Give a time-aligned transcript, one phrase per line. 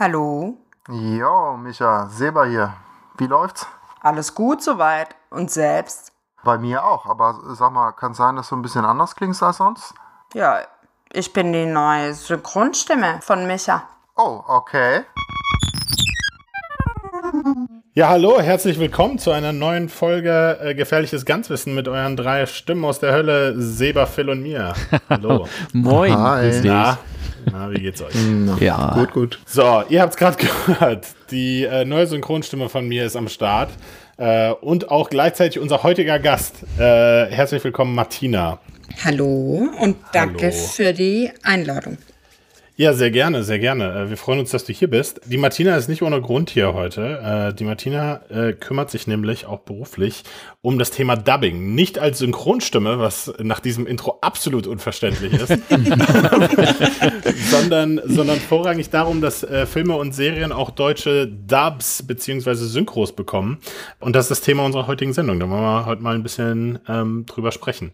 [0.00, 0.56] Hallo?
[0.88, 2.72] Jo, Micha, Seba hier.
[3.18, 3.66] Wie läuft's?
[4.00, 5.08] Alles gut soweit.
[5.28, 6.12] Und selbst?
[6.42, 9.58] Bei mir auch, aber sag mal, kann sein, dass du ein bisschen anders klingst als
[9.58, 9.92] sonst?
[10.32, 10.60] Ja,
[11.12, 13.82] ich bin die neue Synchronstimme von Micha.
[14.16, 15.04] Oh, okay.
[17.92, 22.86] Ja, hallo, herzlich willkommen zu einer neuen Folge äh, Gefährliches Ganzwissen mit euren drei Stimmen
[22.86, 24.72] aus der Hölle, Seba, Phil und mir.
[25.10, 25.46] Hallo.
[25.74, 26.16] Moin.
[26.16, 26.58] Hi.
[26.64, 26.96] Na,
[27.50, 28.14] na, wie geht's euch?
[28.60, 28.94] Ja.
[28.94, 29.38] Gut, gut.
[29.46, 31.06] So, ihr habt's gerade gehört.
[31.30, 33.70] Die äh, neue Synchronstimme von mir ist am Start.
[34.16, 36.56] Äh, und auch gleichzeitig unser heutiger Gast.
[36.78, 38.58] Äh, herzlich willkommen, Martina.
[39.04, 40.66] Hallo und danke Hallo.
[40.74, 41.96] für die Einladung.
[42.76, 44.04] Ja, sehr gerne, sehr gerne.
[44.06, 45.20] Äh, Wir freuen uns, dass du hier bist.
[45.26, 47.50] Die Martina ist nicht ohne Grund hier heute.
[47.50, 50.22] Äh, Die Martina äh, kümmert sich nämlich auch beruflich
[50.62, 51.74] um das Thema Dubbing.
[51.74, 55.48] Nicht als Synchronstimme, was nach diesem Intro absolut unverständlich ist,
[57.50, 63.58] sondern, sondern vorrangig darum, dass Filme und Serien auch deutsche Dubs beziehungsweise Synchros bekommen.
[64.00, 65.40] Und das ist das Thema unserer heutigen Sendung.
[65.40, 67.92] Da wollen wir heute mal ein bisschen ähm, drüber sprechen.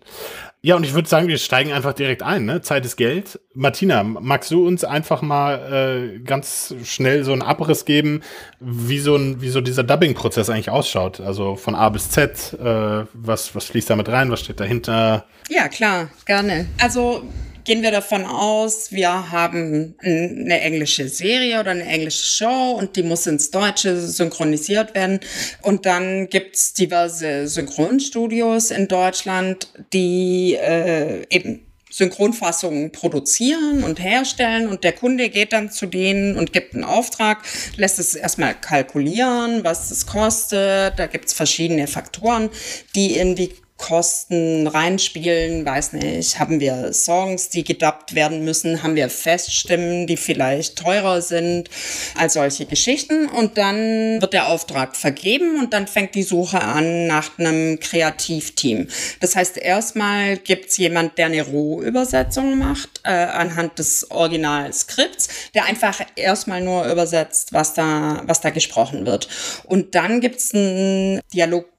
[0.66, 2.44] Ja, und ich würde sagen, wir steigen einfach direkt ein.
[2.44, 2.60] Ne?
[2.60, 3.38] Zeit ist Geld.
[3.54, 8.20] Martina, magst du uns einfach mal äh, ganz schnell so einen Abriss geben,
[8.58, 11.20] wie so, ein, wie so dieser Dubbing-Prozess eigentlich ausschaut?
[11.20, 15.26] Also von A bis Z, äh, was, was fließt damit rein, was steht dahinter?
[15.48, 16.66] Ja, klar, gerne.
[16.80, 17.22] Also
[17.66, 23.02] gehen wir davon aus, wir haben eine englische Serie oder eine englische Show und die
[23.02, 25.20] muss ins Deutsche synchronisiert werden.
[25.62, 34.84] Und dann gibt's diverse Synchronstudios in Deutschland, die äh, eben Synchronfassungen produzieren und herstellen und
[34.84, 37.42] der Kunde geht dann zu denen und gibt einen Auftrag,
[37.76, 40.98] lässt es erstmal kalkulieren, was es kostet.
[40.98, 42.50] Da gibt's verschiedene Faktoren,
[42.94, 48.96] die in die Kosten reinspielen, weiß nicht, haben wir Songs, die gedubbt werden müssen, haben
[48.96, 51.68] wir Feststimmen, die vielleicht teurer sind,
[52.16, 53.28] all solche Geschichten.
[53.28, 58.88] Und dann wird der Auftrag vergeben und dann fängt die Suche an nach einem Kreativteam.
[59.20, 66.00] Das heißt, erstmal gibt's jemand, der eine Rohübersetzung macht, äh, anhand des Originalskripts, der einfach
[66.16, 69.28] erstmal nur übersetzt, was da, was da gesprochen wird.
[69.64, 71.20] Und dann gibt's ein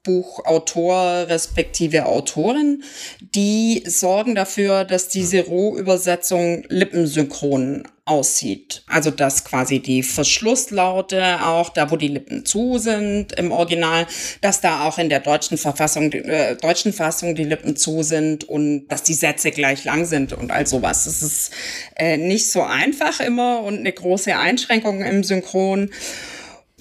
[0.08, 2.84] Dialogbuchautor respektive Autorin,
[3.20, 8.84] die sorgen dafür, dass diese Rohübersetzung lippensynchron aussieht.
[8.88, 14.08] Also dass quasi die Verschlusslaute auch, da wo die Lippen zu sind im Original,
[14.40, 18.88] dass da auch in der deutschen Verfassung, äh, deutschen Fassung die Lippen zu sind und
[18.88, 21.04] dass die Sätze gleich lang sind und all sowas.
[21.04, 21.52] Das ist
[21.98, 25.90] äh, nicht so einfach immer und eine große Einschränkung im Synchron.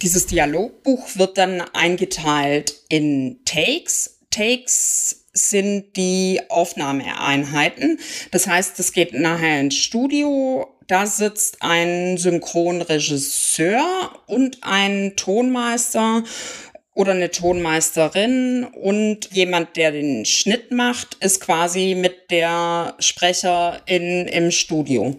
[0.02, 4.18] Dieses Dialogbuch wird dann eingeteilt in Takes.
[4.30, 7.98] Takes sind die Aufnahmeeinheiten.
[8.30, 10.66] Das heißt, es geht nachher ins Studio.
[10.86, 16.24] Da sitzt ein Synchronregisseur und ein Tonmeister
[16.92, 24.50] oder eine Tonmeisterin und jemand, der den Schnitt macht, ist quasi mit der Sprecherin im
[24.50, 25.16] Studio.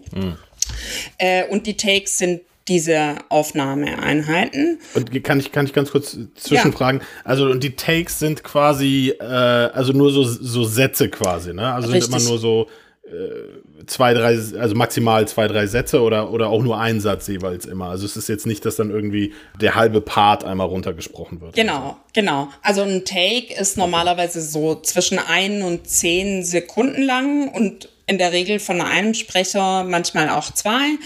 [1.18, 4.78] Äh, und die Takes sind diese Aufnahmeeinheiten.
[4.94, 7.00] Und kann ich, kann ich ganz kurz zwischenfragen?
[7.24, 11.72] Also, und die Takes sind quasi, äh, also nur so, so Sätze quasi, ne?
[11.72, 12.14] Also sind Richtig.
[12.14, 12.68] immer nur so
[13.04, 17.64] äh, zwei, drei, also maximal zwei, drei Sätze oder, oder auch nur ein Satz jeweils
[17.64, 17.86] immer.
[17.86, 21.54] Also es ist jetzt nicht, dass dann irgendwie der halbe Part einmal runtergesprochen wird.
[21.54, 22.48] Genau, genau.
[22.62, 28.32] Also ein Take ist normalerweise so zwischen ein und zehn Sekunden lang und in der
[28.32, 30.96] Regel von einem Sprecher, manchmal auch zwei.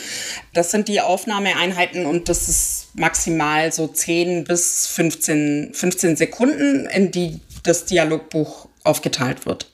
[0.54, 7.10] Das sind die Aufnahmeeinheiten und das ist maximal so 10 bis 15, 15 Sekunden, in
[7.10, 9.66] die das Dialogbuch aufgeteilt wird.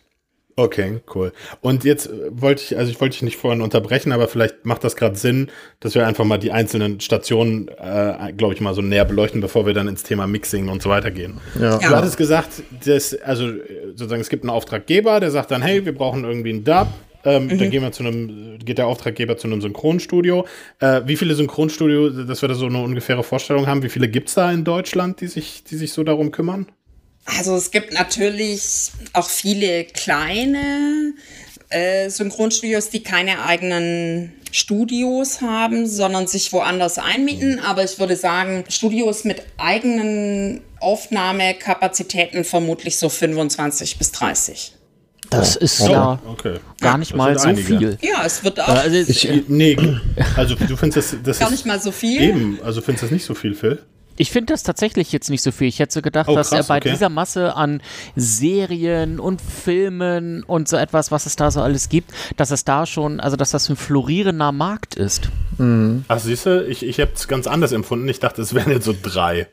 [0.59, 1.33] Okay, cool.
[1.61, 4.83] Und jetzt äh, wollte ich, also ich wollte dich nicht vorhin unterbrechen, aber vielleicht macht
[4.83, 8.83] das gerade Sinn, dass wir einfach mal die einzelnen Stationen, äh, glaube ich, mal so
[8.83, 11.41] näher beleuchten, bevor wir dann ins Thema Mixing und so weiter gehen.
[11.61, 11.79] Ja.
[11.81, 11.89] Ja.
[11.91, 15.85] Du hattest gesagt, dass, also äh, sozusagen, es gibt einen Auftraggeber, der sagt dann, hey,
[15.85, 16.89] wir brauchen irgendwie einen Dub.
[17.29, 20.47] Ähm, Dann gehen wir zu einem, geht der Auftraggeber zu einem Synchronstudio.
[20.81, 24.35] Äh, wie viele Synchronstudio, dass wir da so eine ungefähre Vorstellung haben, wie viele gibt's
[24.35, 26.67] da in Deutschland, die sich, die sich so darum kümmern?
[27.25, 31.13] Also es gibt natürlich auch viele kleine
[31.69, 37.61] äh, Synchronstudios, die keine eigenen Studios haben, sondern sich woanders einmieten.
[37.61, 44.78] Aber ich würde sagen, Studios mit eigenen Aufnahmekapazitäten vermutlich so 25 bis 30.
[45.31, 46.59] Das ist Oh, ja okay.
[46.81, 47.65] gar nicht Das mal so einige.
[47.67, 47.99] viel.
[48.01, 49.77] Ja, es wird auch Äh, Also, Ich, nee,
[50.37, 52.21] also du findest das, das gar ist nicht mal so viel.
[52.23, 53.83] eben, also findest das nicht so viel, Phil?
[54.21, 55.69] Ich finde das tatsächlich jetzt nicht so viel.
[55.69, 56.91] Ich hätte so gedacht, Oh, dass krass, er bei okay.
[56.91, 57.81] dieser Masse an
[58.17, 62.85] Serien und Filmen und so etwas, was es da so alles gibt, dass es da
[62.87, 65.29] schon, also dass das ein florierender Markt ist.
[65.59, 66.05] Mhm.
[66.09, 68.09] Ach, siehst du, ich, ich habe es ganz anders empfunden.
[68.09, 69.47] Ich dachte, es wären jetzt so drei.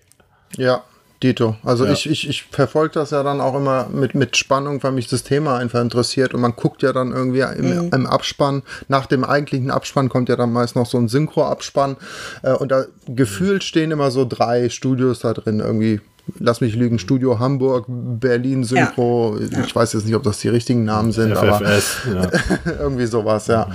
[0.57, 0.83] Ja,
[1.25, 1.56] Dito.
[1.63, 1.92] Also ja.
[1.92, 5.24] ich, ich, ich verfolge das ja dann auch immer mit, mit Spannung, weil mich das
[5.24, 7.89] Thema einfach interessiert und man guckt ja dann irgendwie im, mhm.
[7.94, 11.98] im Abspann, nach dem eigentlichen Abspann kommt ja dann meist noch so ein Synchro-Abspann
[12.44, 16.00] äh, und da gefühlt stehen immer so drei Studios da drin, irgendwie
[16.39, 19.38] lass mich lügen, Studio Hamburg, Berlin Synchro.
[19.38, 19.63] Ja.
[19.63, 22.30] Ich weiß jetzt nicht, ob das die richtigen Namen sind, FFS, aber ja.
[22.80, 23.69] irgendwie sowas, ja.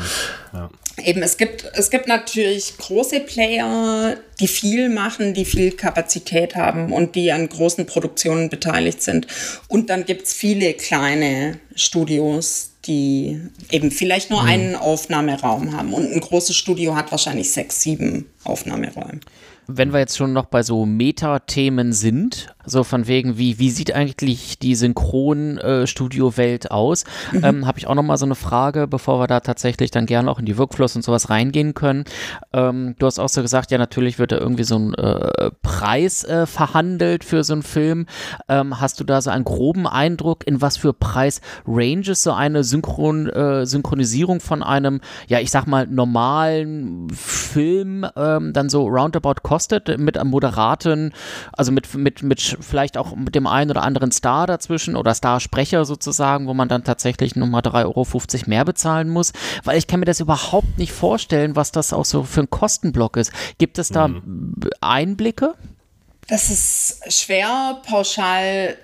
[1.05, 6.93] Eben, es gibt, es gibt natürlich große Player, die viel machen, die viel Kapazität haben
[6.93, 9.26] und die an großen Produktionen beteiligt sind.
[9.69, 14.49] Und dann gibt es viele kleine Studios, die eben vielleicht nur mhm.
[14.49, 15.93] einen Aufnahmeraum haben.
[15.93, 19.20] Und ein großes Studio hat wahrscheinlich sechs, sieben Aufnahmeräume
[19.76, 23.94] wenn wir jetzt schon noch bei so Meta-Themen sind, so von wegen, wie, wie sieht
[23.94, 27.44] eigentlich die Synchron-Studio-Welt äh, aus, mhm.
[27.44, 30.30] ähm, habe ich auch noch mal so eine Frage, bevor wir da tatsächlich dann gerne
[30.30, 32.04] auch in die Workflows und sowas reingehen können.
[32.52, 36.24] Ähm, du hast auch so gesagt, ja, natürlich wird da irgendwie so ein äh, Preis
[36.24, 38.06] äh, verhandelt für so einen Film.
[38.48, 43.28] Ähm, hast du da so einen groben Eindruck, in was für Preis-Ranges so eine Synchron,
[43.28, 49.98] äh, Synchronisierung von einem, ja, ich sag mal, normalen Film ähm, dann so roundabout kostet,
[49.98, 51.12] mit einem moderaten,
[51.52, 55.85] also mit, mit, mit vielleicht auch mit dem einen oder anderen Star dazwischen oder Starsprecher
[55.85, 59.32] sozusagen, wo man dann tatsächlich nochmal 3,50 Euro mehr bezahlen muss,
[59.64, 63.17] weil ich kann mir das überhaupt nicht vorstellen, was das auch so für ein Kostenblock
[63.17, 63.32] ist.
[63.58, 64.55] Gibt es da mhm.
[64.81, 65.55] Einblicke?
[66.29, 68.76] Das ist schwer pauschal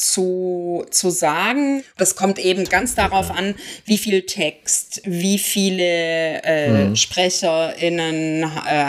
[0.00, 1.84] zu, zu sagen.
[1.98, 3.54] Das kommt eben ganz darauf an,
[3.84, 6.96] wie viel Text, wie viele äh, mhm.
[6.96, 8.46] SprecherInnen äh,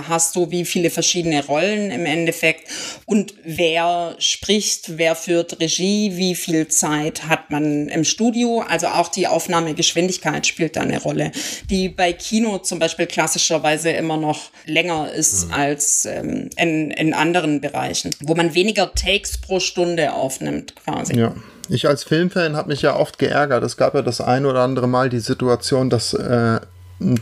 [0.08, 2.70] hast du, wie viele verschiedene Rollen im Endeffekt
[3.06, 8.64] und wer spricht, wer führt Regie, wie viel Zeit hat man im Studio.
[8.68, 11.32] Also auch die Aufnahmegeschwindigkeit spielt da eine Rolle,
[11.70, 15.54] die bei Kino zum Beispiel klassischerweise immer noch länger ist mhm.
[15.54, 21.01] als ähm, in, in anderen Bereichen, wo man weniger Takes pro Stunde aufnimmt quasi.
[21.02, 21.20] Wahnsinn.
[21.20, 21.34] Ja.
[21.70, 23.64] Ich als Filmfan habe mich ja oft geärgert.
[23.64, 26.60] Es gab ja das ein oder andere Mal die Situation, dass äh,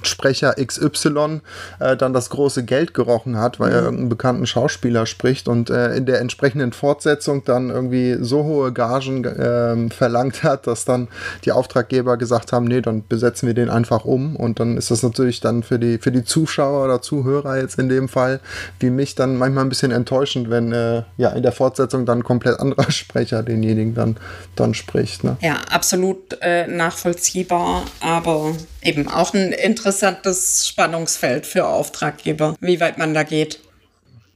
[0.03, 1.41] Sprecher XY
[1.79, 3.75] äh, dann das große Geld gerochen hat, weil mhm.
[3.75, 8.71] er irgendeinen bekannten Schauspieler spricht und äh, in der entsprechenden Fortsetzung dann irgendwie so hohe
[8.73, 11.07] Gagen äh, verlangt hat, dass dann
[11.45, 15.03] die Auftraggeber gesagt haben, nee, dann besetzen wir den einfach um und dann ist das
[15.03, 18.39] natürlich dann für die, für die Zuschauer oder Zuhörer jetzt in dem Fall,
[18.79, 22.23] wie mich dann manchmal ein bisschen enttäuschend, wenn äh, ja in der Fortsetzung dann ein
[22.23, 24.17] komplett anderer Sprecher denjenigen dann,
[24.55, 25.23] dann spricht.
[25.23, 25.37] Ne?
[25.41, 33.13] Ja, absolut äh, nachvollziehbar, aber eben auch ein interessantes Spannungsfeld für Auftraggeber, wie weit man
[33.13, 33.59] da geht.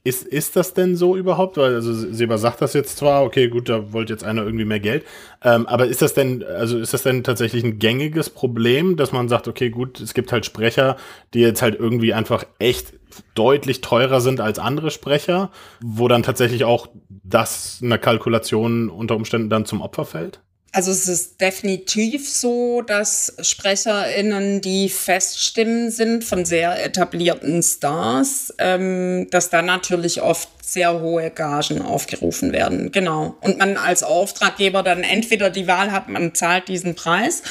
[0.06, 1.56] Ist, ist das denn so überhaupt?
[1.56, 4.80] Weil, also Seba sagt das jetzt zwar, okay, gut, da wollte jetzt einer irgendwie mehr
[4.80, 5.02] Geld.
[5.42, 9.30] Ähm, aber ist das denn, also ist das denn tatsächlich ein gängiges Problem, dass man
[9.30, 10.98] sagt, okay, gut, es gibt halt Sprecher,
[11.32, 12.92] die jetzt halt irgendwie einfach echt
[13.34, 15.50] deutlich teurer sind als andere Sprecher,
[15.80, 20.40] wo dann tatsächlich auch das eine Kalkulation unter Umständen dann zum Opfer fällt?
[20.74, 29.28] Also es ist definitiv so, dass SprecherInnen, die Feststimmen sind von sehr etablierten Stars, ähm,
[29.30, 32.90] dass da natürlich oft sehr hohe Gagen aufgerufen werden.
[32.90, 33.36] Genau.
[33.40, 37.44] Und man als Auftraggeber dann entweder die Wahl hat, man zahlt diesen Preis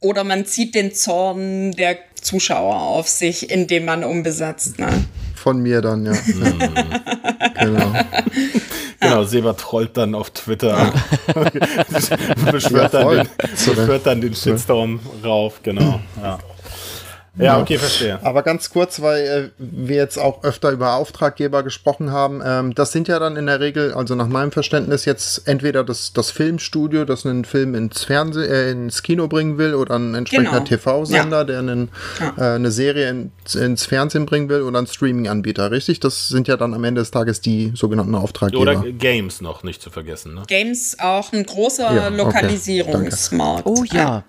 [0.00, 4.80] oder man zieht den Zorn der Zuschauer auf sich, indem man umbesetzt.
[4.80, 4.88] Ne?
[5.36, 6.12] Von mir dann, ja.
[7.60, 7.92] genau.
[9.02, 10.92] Genau, Seba trollt dann auf Twitter.
[12.52, 16.00] beschwört, ja, dann den, beschwört dann den Shitstorm rauf, genau.
[16.22, 16.38] Ja.
[17.38, 18.18] Ja, okay, verstehe.
[18.22, 22.42] Aber ganz kurz, weil äh, wir jetzt auch öfter über Auftraggeber gesprochen haben.
[22.44, 26.12] Ähm, das sind ja dann in der Regel, also nach meinem Verständnis, jetzt entweder das,
[26.12, 30.60] das Filmstudio, das einen Film ins Fernsehen, äh, ins Kino bringen will, oder ein entsprechender
[30.60, 30.64] genau.
[30.64, 31.44] TV-Sender, ja.
[31.44, 31.88] der einen,
[32.20, 32.52] ja.
[32.52, 36.00] äh, eine Serie in, ins Fernsehen bringen will, oder ein Streaming-Anbieter, richtig?
[36.00, 38.60] Das sind ja dann am Ende des Tages die sogenannten Auftraggeber.
[38.60, 40.34] Oder Games noch nicht zu vergessen.
[40.34, 40.42] Ne?
[40.48, 43.64] Games auch ein großer ja, Lokalisierungsmarkt.
[43.64, 43.80] Okay.
[43.80, 44.24] Oh ja.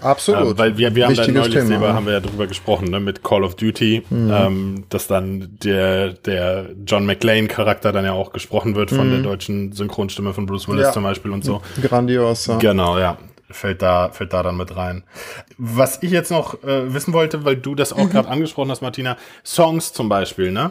[0.00, 0.50] Absolut.
[0.52, 3.00] Ähm, weil wir, wir haben da neulich Thema, selber, haben wir ja drüber gesprochen, ne,
[3.00, 4.30] mit Call of Duty, mhm.
[4.32, 9.10] ähm, dass dann der, der John McClane-Charakter dann ja auch gesprochen wird von mhm.
[9.10, 10.92] der deutschen Synchronstimme von Bruce Willis ja.
[10.92, 11.62] zum Beispiel und so.
[11.82, 12.46] Grandios.
[12.46, 12.58] Ja.
[12.58, 13.18] Genau, ja.
[13.52, 15.02] Fällt da, fällt da dann mit rein.
[15.58, 18.10] Was ich jetzt noch äh, wissen wollte, weil du das auch mhm.
[18.10, 20.70] gerade angesprochen hast, Martina, Songs zum Beispiel, ne?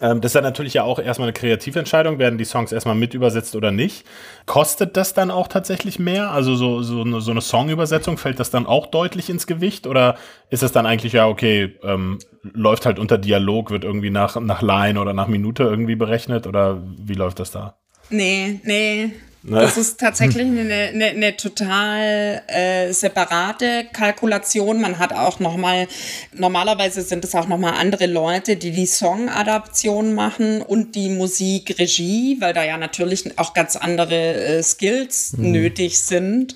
[0.00, 3.14] Ähm, das ist ja natürlich ja auch erstmal eine Kreativentscheidung, werden die Songs erstmal mit
[3.14, 4.06] übersetzt oder nicht.
[4.46, 6.30] Kostet das dann auch tatsächlich mehr?
[6.30, 9.86] Also so, so, eine, so eine Songübersetzung, fällt das dann auch deutlich ins Gewicht?
[9.86, 10.16] Oder
[10.50, 14.62] ist es dann eigentlich ja, okay, ähm, läuft halt unter Dialog, wird irgendwie nach, nach
[14.62, 16.46] Line oder nach Minute irgendwie berechnet?
[16.46, 17.76] Oder wie läuft das da?
[18.10, 19.12] Nee, nee,
[19.46, 19.60] Ne?
[19.60, 24.80] Das ist tatsächlich eine, eine, eine total äh, separate Kalkulation.
[24.80, 25.86] Man hat auch noch mal
[26.32, 32.38] normalerweise sind es auch noch mal andere Leute, die die Song-Adaption machen und die Musikregie,
[32.40, 35.52] weil da ja natürlich auch ganz andere äh, Skills mhm.
[35.52, 36.54] nötig sind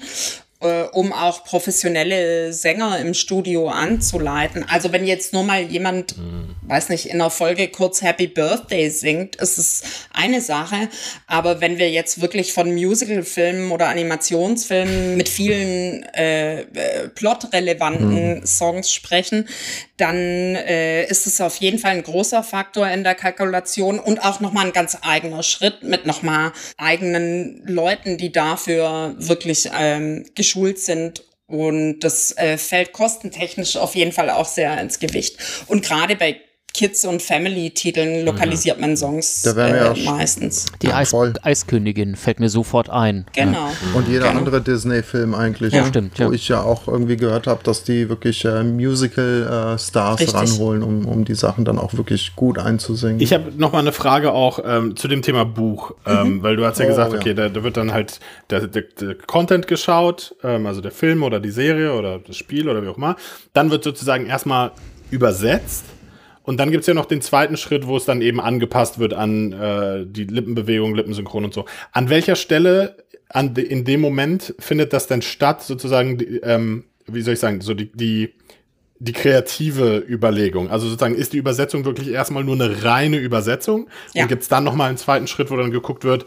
[0.60, 4.64] äh, um auch professionelle Sänger im Studio anzuleiten.
[4.68, 6.56] Also wenn jetzt nur mal jemand, mhm.
[6.62, 10.88] weiß nicht, in der Folge kurz Happy Birthday singt, ist es eine Sache.
[11.28, 18.46] Aber wenn wir jetzt wirklich von Musicalfilmen oder Animationsfilmen mit vielen äh, äh plotrelevanten mhm.
[18.46, 19.48] Songs sprechen,
[19.96, 24.40] dann äh, ist es auf jeden Fall ein großer Faktor in der Kalkulation und auch
[24.40, 31.24] nochmal ein ganz eigener Schritt mit nochmal eigenen Leuten, die dafür wirklich ähm, geschult sind
[31.46, 35.38] und das äh, fällt kostentechnisch auf jeden Fall auch sehr ins Gewicht.
[35.66, 36.40] Und gerade bei
[36.74, 40.66] Kids- und Family-Titeln lokalisiert man Songs da äh, ja meistens.
[40.80, 43.26] Die Eis Eiskönigin fällt mir sofort ein.
[43.34, 43.68] Genau.
[43.94, 44.38] Und jeder genau.
[44.38, 45.72] andere Disney-Film eigentlich.
[45.72, 46.18] Ja, stimmt.
[46.18, 46.28] Ja.
[46.28, 51.06] Wo ich ja auch irgendwie gehört habe, dass die wirklich äh, Musical-Stars äh, ranholen, um,
[51.06, 53.20] um die Sachen dann auch wirklich gut einzusingen.
[53.20, 56.42] Ich habe noch mal eine Frage auch ähm, zu dem Thema Buch, ähm, mhm.
[56.42, 58.20] weil du hast ja oh, gesagt, okay, da, da, wird dann halt
[58.50, 62.68] der, der, der Content geschaut, ähm, also der Film oder die Serie oder das Spiel
[62.68, 63.16] oder wie auch immer.
[63.52, 64.70] Dann wird sozusagen erstmal
[65.10, 65.84] übersetzt
[66.48, 69.12] und dann gibt es ja noch den zweiten Schritt, wo es dann eben angepasst wird
[69.12, 71.66] an äh, die Lippenbewegung, Lippensynchron und so.
[71.92, 76.84] An welcher Stelle an de, in dem Moment findet das denn statt, sozusagen, die, ähm,
[77.06, 78.32] wie soll ich sagen, so die, die,
[78.98, 80.70] die kreative Überlegung?
[80.70, 83.90] Also sozusagen, ist die Übersetzung wirklich erstmal nur eine reine Übersetzung?
[84.14, 84.22] Ja.
[84.22, 86.24] Und gibt es dann nochmal einen zweiten Schritt, wo dann geguckt wird,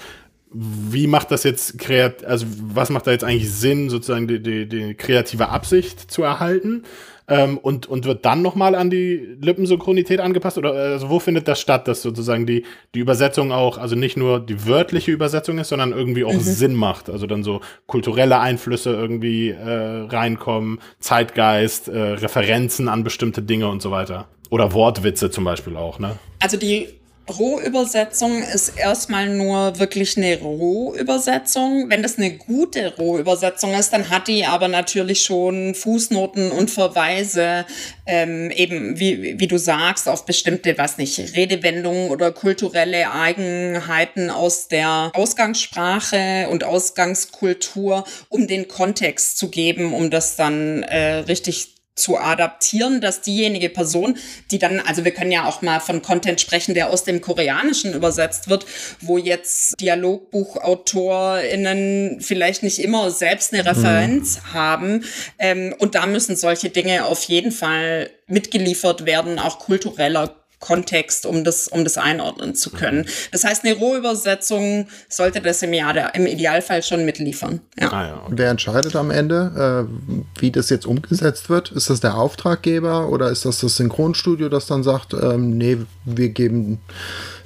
[0.53, 4.67] wie macht das jetzt kreat also was macht da jetzt eigentlich Sinn, sozusagen die, die,
[4.67, 6.83] die kreative Absicht zu erhalten?
[7.31, 10.57] ähm, und, und wird dann nochmal an die Lippensynchronität angepasst?
[10.57, 14.39] Oder also wo findet das statt, dass sozusagen die, die Übersetzung auch, also nicht nur
[14.39, 16.39] die wörtliche Übersetzung ist, sondern irgendwie auch mhm.
[16.41, 17.09] Sinn macht?
[17.09, 23.81] Also dann so kulturelle Einflüsse irgendwie äh, reinkommen, Zeitgeist, äh, Referenzen an bestimmte Dinge und
[23.81, 24.27] so weiter.
[24.49, 26.17] Oder Wortwitze zum Beispiel auch, ne?
[26.41, 26.89] Also die
[27.29, 31.89] Rohübersetzung ist erstmal nur wirklich eine Rohübersetzung.
[31.89, 37.65] Wenn das eine gute Rohübersetzung ist, dann hat die aber natürlich schon Fußnoten und Verweise,
[38.05, 44.67] ähm, eben wie, wie du sagst, auf bestimmte, was nicht, Redewendungen oder kulturelle Eigenheiten aus
[44.67, 52.17] der Ausgangssprache und Ausgangskultur, um den Kontext zu geben, um das dann äh, richtig zu
[52.17, 54.17] adaptieren, dass diejenige Person,
[54.49, 57.93] die dann, also wir können ja auch mal von Content sprechen, der aus dem Koreanischen
[57.93, 58.65] übersetzt wird,
[59.01, 64.53] wo jetzt DialogbuchautorInnen vielleicht nicht immer selbst eine Referenz mhm.
[64.53, 65.05] haben.
[65.37, 71.43] Ähm, und da müssen solche Dinge auf jeden Fall mitgeliefert werden, auch kultureller Kontext, um
[71.43, 73.05] das, um das einordnen zu können.
[73.31, 77.59] Das heißt, eine Rohübersetzung sollte das im, Jahr, im Idealfall schon mitliefern.
[77.77, 77.91] Ja.
[77.91, 78.33] Ah, ja, okay.
[78.37, 81.71] Wer entscheidet am Ende, äh, wie das jetzt umgesetzt wird?
[81.71, 86.29] Ist das der Auftraggeber oder ist das das Synchronstudio, das dann sagt, ähm, nee, wir
[86.29, 86.79] geben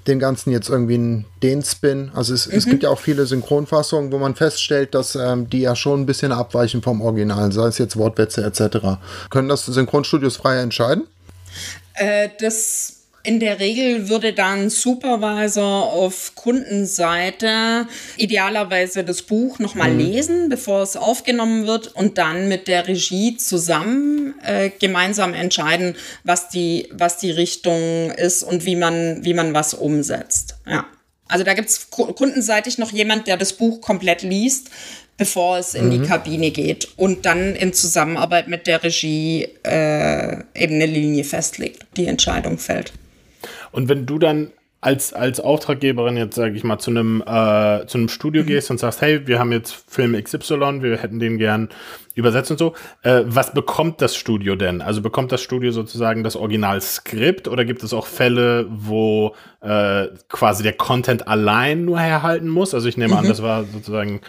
[0.08, 2.12] dem Ganzen jetzt irgendwie den Spin.
[2.14, 2.54] Also es, mhm.
[2.54, 6.06] es gibt ja auch viele Synchronfassungen, wo man feststellt, dass ähm, die ja schon ein
[6.06, 9.00] bisschen abweichen vom Original, sei es jetzt Wortwitze etc.
[9.30, 11.08] Können das Synchronstudios frei entscheiden?
[11.96, 20.00] Äh, das in der Regel würde dann Supervisor auf Kundenseite idealerweise das Buch nochmal mhm.
[20.00, 26.50] lesen, bevor es aufgenommen wird und dann mit der Regie zusammen äh, gemeinsam entscheiden, was
[26.50, 30.55] die, was die Richtung ist und wie man, wie man was umsetzt.
[30.67, 30.86] Ja.
[31.27, 34.70] Also da gibt es kundenseitig noch jemand, der das Buch komplett liest,
[35.17, 35.91] bevor es in mhm.
[35.91, 41.86] die Kabine geht und dann in Zusammenarbeit mit der Regie äh, eben eine Linie festlegt,
[41.98, 42.94] die Entscheidung fällt.
[43.75, 47.98] Und wenn du dann als, als Auftraggeberin jetzt, sage ich mal, zu einem, äh, zu
[47.98, 48.48] einem Studio mhm.
[48.48, 51.70] gehst und sagst, hey, wir haben jetzt Film XY, wir hätten den gern
[52.13, 54.82] übersetzt und so, äh, was bekommt das Studio denn?
[54.82, 60.63] Also bekommt das Studio sozusagen das Originalskript oder gibt es auch Fälle, wo äh, quasi
[60.63, 62.74] der Content allein nur herhalten muss?
[62.74, 63.20] Also ich nehme mhm.
[63.20, 64.22] an, das war sozusagen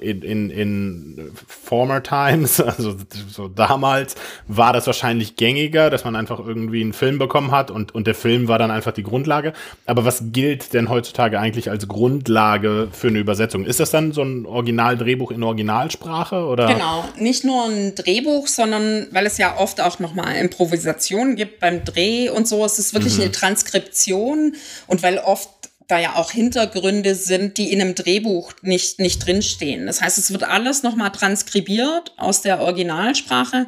[0.00, 2.96] in, in, in former times, also
[3.28, 4.14] so damals,
[4.48, 8.14] war das wahrscheinlich gängiger, dass man einfach irgendwie einen Film bekommen hat und, und der
[8.14, 9.52] Film war dann einfach die Grundlage.
[9.86, 13.64] Aber was gilt denn heutzutage eigentlich als Grundlage für eine Übersetzung?
[13.64, 16.66] Ist das dann so ein Originaldrehbuch in Originalsprache oder?
[16.66, 21.84] Genau, nicht nur ein Drehbuch, sondern weil es ja oft auch nochmal Improvisationen gibt beim
[21.84, 23.22] Dreh und so, es ist wirklich mhm.
[23.22, 24.54] eine Transkription
[24.86, 25.48] und weil oft
[25.86, 29.86] da ja auch Hintergründe sind, die in einem Drehbuch nicht, nicht drinstehen.
[29.86, 33.66] Das heißt, es wird alles nochmal transkribiert aus der Originalsprache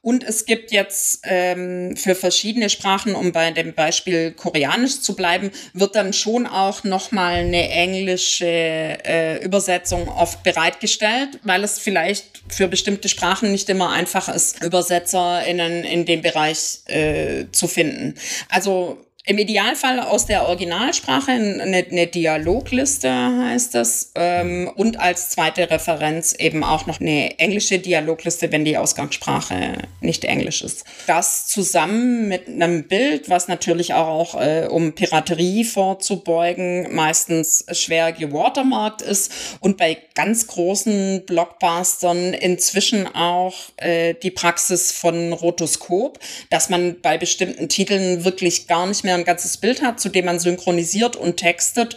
[0.00, 5.50] und es gibt jetzt ähm, für verschiedene Sprachen, um bei dem Beispiel Koreanisch zu bleiben,
[5.72, 12.68] wird dann schon auch nochmal eine englische äh, Übersetzung oft bereitgestellt, weil es vielleicht für
[12.68, 18.14] bestimmte Sprachen nicht immer einfach ist, ÜbersetzerInnen in dem Bereich äh, zu finden.
[18.48, 25.70] Also im Idealfall aus der Originalsprache eine, eine Dialogliste heißt das ähm, und als zweite
[25.70, 30.84] Referenz eben auch noch eine englische Dialogliste, wenn die Ausgangssprache nicht Englisch ist.
[31.06, 39.02] Das zusammen mit einem Bild, was natürlich auch, äh, um Piraterie vorzubeugen, meistens schwer gewatermarkt
[39.02, 39.30] ist
[39.60, 46.18] und bei ganz großen Blockbustern inzwischen auch äh, die Praxis von Rotoskop,
[46.48, 50.24] dass man bei bestimmten Titeln wirklich gar nicht mehr ein ganzes Bild hat, zu dem
[50.24, 51.96] man synchronisiert und textet,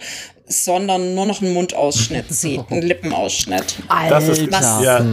[0.51, 3.75] sondern nur noch einen Mundausschnitt sieht, einen Lippenausschnitt.
[4.09, 5.05] Das ist was, ja.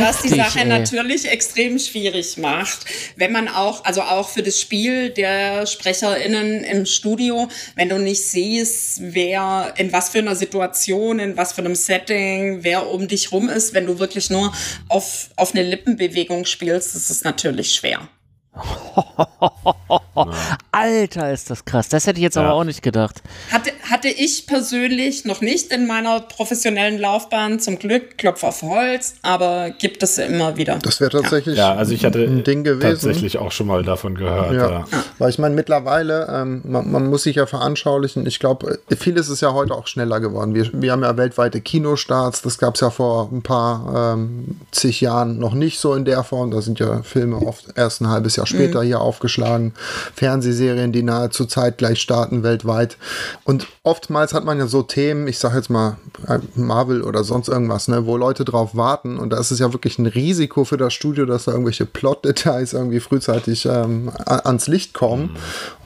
[0.00, 0.66] was die Sache ey.
[0.66, 2.84] natürlich extrem schwierig macht.
[3.16, 8.22] Wenn man auch, also auch für das Spiel der SprecherInnen im Studio, wenn du nicht
[8.22, 13.32] siehst, wer in was für einer Situation, in was für einem Setting, wer um dich
[13.32, 14.52] rum ist, wenn du wirklich nur
[14.88, 18.08] auf, auf eine Lippenbewegung spielst, das ist natürlich schwer.
[20.72, 21.88] Alter, ist das krass.
[21.88, 22.42] Das hätte ich jetzt ja.
[22.42, 23.22] aber auch nicht gedacht.
[23.50, 29.16] Hatte, hatte ich persönlich noch nicht in meiner professionellen Laufbahn, zum Glück, Klopf auf Holz,
[29.22, 30.78] aber gibt es immer wieder.
[30.82, 31.74] Das wäre tatsächlich ja.
[31.74, 32.90] also ich hatte ein Ding gewesen.
[32.90, 34.52] tatsächlich auch schon mal davon gehört.
[34.52, 34.70] Ja.
[34.70, 34.84] ja.
[35.18, 39.40] Weil ich meine, mittlerweile, ähm, man, man, muss sich ja veranschaulichen, ich glaube, vieles ist
[39.40, 40.54] ja heute auch schneller geworden.
[40.54, 45.00] Wir, wir haben ja weltweite Kinostarts, das gab es ja vor ein paar ähm, zig
[45.00, 46.52] Jahren noch nicht so in der Form.
[46.52, 48.86] Da sind ja Filme oft erst ein halbes Jahr Jahr später mhm.
[48.86, 49.72] hier aufgeschlagen.
[50.14, 52.96] Fernsehserien, die nahezu zeitgleich starten weltweit.
[53.44, 57.48] Und oftmals hat man ja so Themen, ich sage jetzt mal äh, Marvel oder sonst
[57.48, 59.18] irgendwas, ne, wo Leute drauf warten.
[59.18, 62.72] Und da ist es ja wirklich ein Risiko für das Studio, dass da irgendwelche Plot-Details
[62.72, 65.36] irgendwie frühzeitig ähm, ans Licht kommen.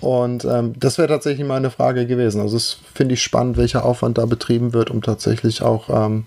[0.00, 0.08] Mhm.
[0.08, 2.40] Und ähm, das wäre tatsächlich meine Frage gewesen.
[2.40, 6.26] Also es finde ich spannend, welcher Aufwand da betrieben wird, um tatsächlich auch ähm,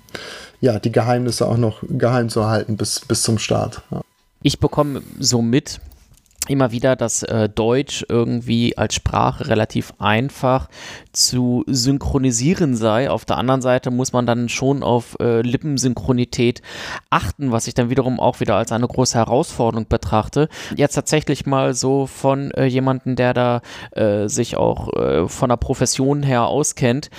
[0.60, 3.82] ja, die Geheimnisse auch noch geheim zu halten bis, bis zum Start.
[3.92, 4.01] Ja.
[4.44, 5.80] Ich bekomme so mit,
[6.51, 10.70] immer wieder, dass äh, Deutsch irgendwie als Sprache relativ einfach
[11.12, 13.09] zu synchronisieren sei.
[13.09, 16.61] Auf der anderen Seite muss man dann schon auf äh, Lippensynchronität
[17.09, 20.50] achten, was ich dann wiederum auch wieder als eine große Herausforderung betrachte.
[20.75, 23.61] Jetzt tatsächlich mal so von äh, jemandem, der da
[23.92, 27.09] äh, sich auch äh, von der Profession her auskennt,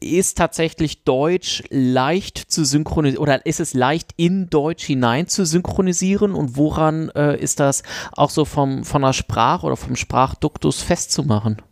[0.00, 6.34] ist tatsächlich Deutsch leicht zu synchronisieren oder ist es leicht in Deutsch hinein zu synchronisieren
[6.34, 11.62] und woran äh, ist das auch so vom, von der Sprache oder vom Sprachduktus festzumachen?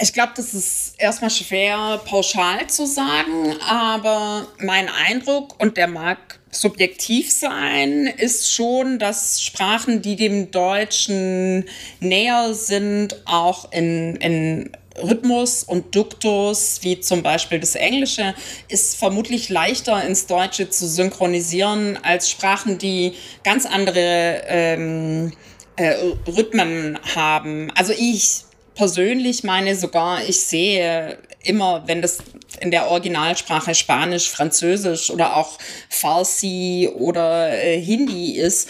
[0.00, 6.40] Ich glaube, das ist erstmal schwer pauschal zu sagen, aber mein Eindruck, und der mag
[6.50, 11.66] subjektiv sein, ist schon, dass Sprachen, die dem Deutschen
[12.00, 18.34] näher sind, auch in, in Rhythmus und Duktus, wie zum Beispiel das Englische,
[18.68, 23.14] ist vermutlich leichter ins Deutsche zu synchronisieren als Sprachen, die
[23.44, 25.32] ganz andere ähm,
[25.76, 25.94] äh,
[26.26, 27.70] Rhythmen haben.
[27.74, 32.18] Also ich persönlich meine sogar, ich sehe immer, wenn das
[32.60, 35.58] in der Originalsprache Spanisch, Französisch oder auch
[35.88, 38.68] Farsi oder äh, Hindi ist,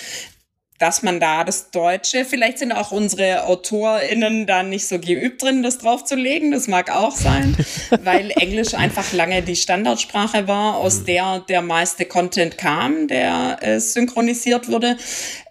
[0.83, 5.63] dass man da das Deutsche, vielleicht sind auch unsere AutorInnen da nicht so geübt drin,
[5.63, 7.57] das draufzulegen, das mag auch sein,
[8.03, 11.05] weil Englisch einfach lange die Standardsprache war, aus mhm.
[11.05, 14.97] der der meiste Content kam, der äh, synchronisiert wurde.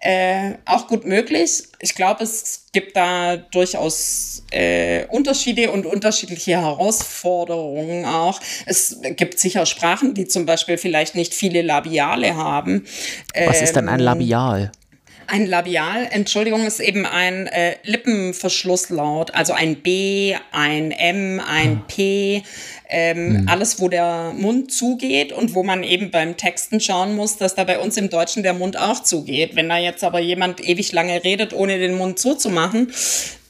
[0.01, 1.63] Äh, auch gut möglich.
[1.79, 8.41] Ich glaube, es gibt da durchaus äh, Unterschiede und unterschiedliche Herausforderungen auch.
[8.65, 12.85] Es gibt sicher Sprachen, die zum Beispiel vielleicht nicht viele Labiale haben.
[13.45, 14.71] Was ist denn ein ähm, Labial?
[15.31, 22.43] Ein Labial, Entschuldigung, ist eben ein äh, Lippenverschlusslaut, also ein B, ein M, ein P,
[22.89, 23.47] ähm, mhm.
[23.47, 27.63] alles, wo der Mund zugeht und wo man eben beim Texten schauen muss, dass da
[27.63, 29.55] bei uns im Deutschen der Mund auch zugeht.
[29.55, 32.91] Wenn da jetzt aber jemand ewig lange redet, ohne den Mund zuzumachen,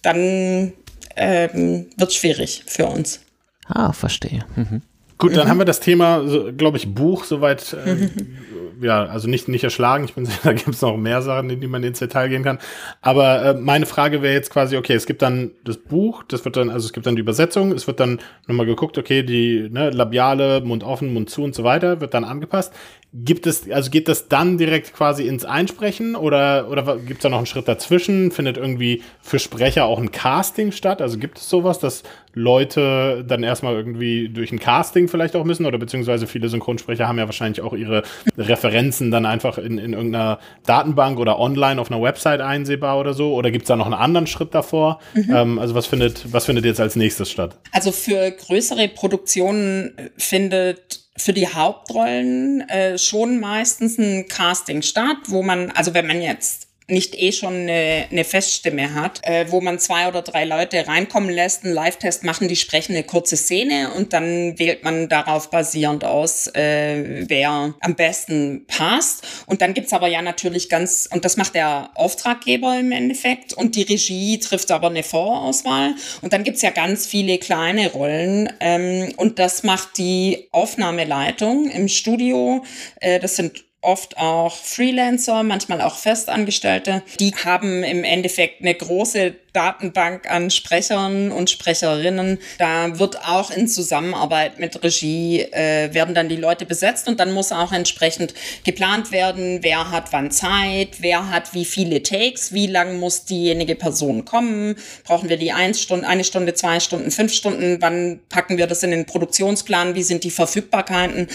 [0.04, 0.74] dann
[1.16, 3.22] ähm, wird es schwierig für uns.
[3.66, 4.46] Ah, verstehe.
[4.56, 4.84] Mhm.
[5.18, 5.50] Gut, dann mhm.
[5.50, 6.24] haben wir das Thema,
[6.56, 7.96] glaube ich, Buch soweit äh,
[8.82, 10.04] ja, also nicht, nicht erschlagen.
[10.04, 12.44] Ich bin sicher, da gibt es noch mehr Sachen, in die man ins Detail gehen
[12.44, 12.60] kann.
[13.02, 16.58] Aber äh, meine Frage wäre jetzt quasi, okay, es gibt dann das Buch, das wird
[16.58, 19.90] dann, also es gibt dann die Übersetzung, es wird dann nochmal geguckt, okay, die ne,
[19.92, 22.74] Labiale, Mund offen, Mund zu und so weiter, wird dann angepasst.
[23.14, 27.28] Gibt es, also geht das dann direkt quasi ins Einsprechen oder, oder gibt es da
[27.28, 28.32] noch einen Schritt dazwischen?
[28.32, 31.02] Findet irgendwie für Sprecher auch ein Casting statt?
[31.02, 35.66] Also gibt es sowas, dass Leute dann erstmal irgendwie durch ein Casting vielleicht auch müssen
[35.66, 38.04] oder beziehungsweise viele Synchronsprecher haben ja wahrscheinlich auch ihre
[38.38, 43.34] Referenzen dann einfach in, in irgendeiner Datenbank oder online auf einer Website einsehbar oder so?
[43.34, 45.02] Oder gibt es da noch einen anderen Schritt davor?
[45.16, 45.36] Mhm.
[45.36, 47.58] Ähm, also was findet, was findet jetzt als nächstes statt?
[47.74, 55.44] Also für größere Produktionen findet für die Hauptrollen äh, schon meistens ein Casting statt, wo
[55.44, 59.80] man, also wenn man jetzt nicht eh schon eine, eine Feststimme hat, äh, wo man
[59.80, 64.14] zwei oder drei Leute reinkommen lässt, einen Live-Test machen, die sprechen eine kurze Szene und
[64.14, 69.26] dann wählt man darauf basierend aus, äh, wer am besten passt.
[69.46, 73.76] Und dann gibt's aber ja natürlich ganz, und das macht der Auftraggeber im Endeffekt und
[73.76, 75.96] die Regie trifft aber eine Vorauswahl.
[76.22, 81.88] Und dann gibt's ja ganz viele kleine Rollen ähm, und das macht die Aufnahmeleitung im
[81.88, 82.64] Studio.
[83.00, 87.04] Äh, das sind oft auch Freelancer, manchmal auch Festangestellte.
[87.20, 92.40] Die haben im Endeffekt eine große Datenbank an Sprechern und Sprecherinnen.
[92.58, 97.34] Da wird auch in Zusammenarbeit mit Regie äh, werden dann die Leute besetzt und dann
[97.34, 98.34] muss auch entsprechend
[98.64, 103.76] geplant werden, wer hat wann Zeit, wer hat wie viele Takes, wie lang muss diejenige
[103.76, 108.58] Person kommen, brauchen wir die eine Stunde, eine Stunde, zwei Stunden, fünf Stunden, wann packen
[108.58, 111.28] wir das in den Produktionsplan, wie sind die Verfügbarkeiten.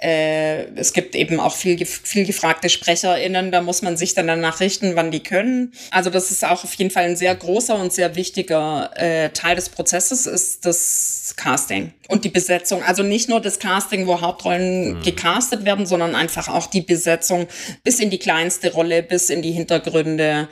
[0.00, 4.60] Äh, es gibt eben auch viel, viel gefragte SprecherInnen, da muss man sich dann danach
[4.60, 5.72] richten, wann die können.
[5.90, 9.30] Also das ist auch auf jeden Fall ein sehr großes großer und sehr wichtiger äh,
[9.30, 12.82] Teil des Prozesses ist das Casting und die Besetzung.
[12.82, 15.02] Also nicht nur das Casting, wo Hauptrollen mhm.
[15.02, 17.46] gecastet werden, sondern einfach auch die Besetzung
[17.82, 20.48] bis in die kleinste Rolle, bis in die Hintergründe.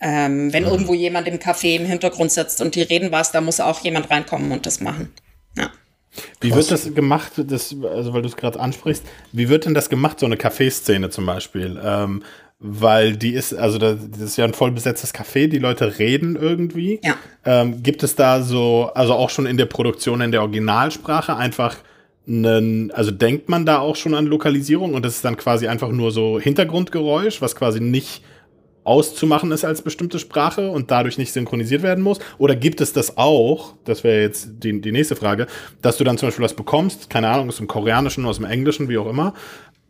[0.00, 0.70] Ähm, wenn mhm.
[0.70, 4.10] irgendwo jemand im Café im Hintergrund sitzt und die reden was, da muss auch jemand
[4.10, 5.12] reinkommen und das machen.
[5.56, 5.70] Ja.
[6.40, 9.88] Wie wird das gemacht, das, also weil du es gerade ansprichst, wie wird denn das
[9.88, 11.80] gemacht, so eine Kaffeeszene zum Beispiel?
[11.82, 12.22] Ähm,
[12.66, 16.98] weil die ist, also das ist ja ein voll besetztes Café, die Leute reden irgendwie.
[17.04, 17.16] Ja.
[17.44, 21.76] Ähm, gibt es da so, also auch schon in der Produktion in der Originalsprache einfach
[22.26, 25.90] einen, also denkt man da auch schon an Lokalisierung und das ist dann quasi einfach
[25.90, 28.22] nur so Hintergrundgeräusch, was quasi nicht
[28.82, 32.18] auszumachen ist als bestimmte Sprache und dadurch nicht synchronisiert werden muss?
[32.38, 35.48] Oder gibt es das auch, das wäre jetzt die, die nächste Frage,
[35.82, 38.88] dass du dann zum Beispiel was bekommst, keine Ahnung, aus dem Koreanischen, aus dem Englischen,
[38.88, 39.34] wie auch immer,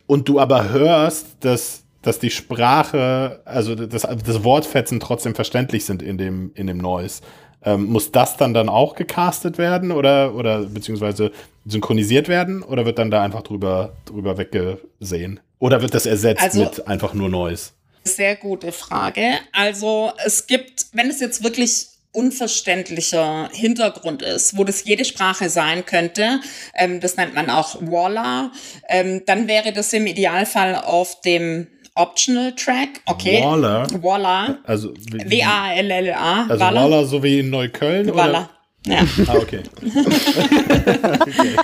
[0.07, 6.01] und du aber hörst, dass dass die Sprache, also das, das Wortfetzen trotzdem verständlich sind
[6.01, 7.21] in dem, in dem Noise.
[7.63, 11.31] Ähm, muss das dann dann auch gecastet werden oder, oder beziehungsweise
[11.65, 15.39] synchronisiert werden oder wird dann da einfach drüber, drüber weggesehen?
[15.57, 17.71] Oder wird das ersetzt also, mit einfach nur Noise?
[18.03, 19.39] Sehr gute Frage.
[19.51, 25.85] Also es gibt, wenn es jetzt wirklich unverständlicher Hintergrund ist, wo das jede Sprache sein
[25.85, 26.39] könnte,
[26.75, 28.51] ähm, das nennt man auch Walla,
[28.87, 33.41] ähm, dann wäre das im Idealfall auf dem Optional Track, okay.
[33.41, 33.87] Waller.
[34.01, 34.59] Waller.
[34.65, 36.47] Also W-A-L-L-A.
[36.47, 36.81] Also Waller.
[36.81, 38.13] Waller so wie in Neukölln?
[38.13, 38.49] Waller.
[38.85, 38.99] Ja.
[39.27, 39.63] Ah, okay.
[39.81, 41.55] okay.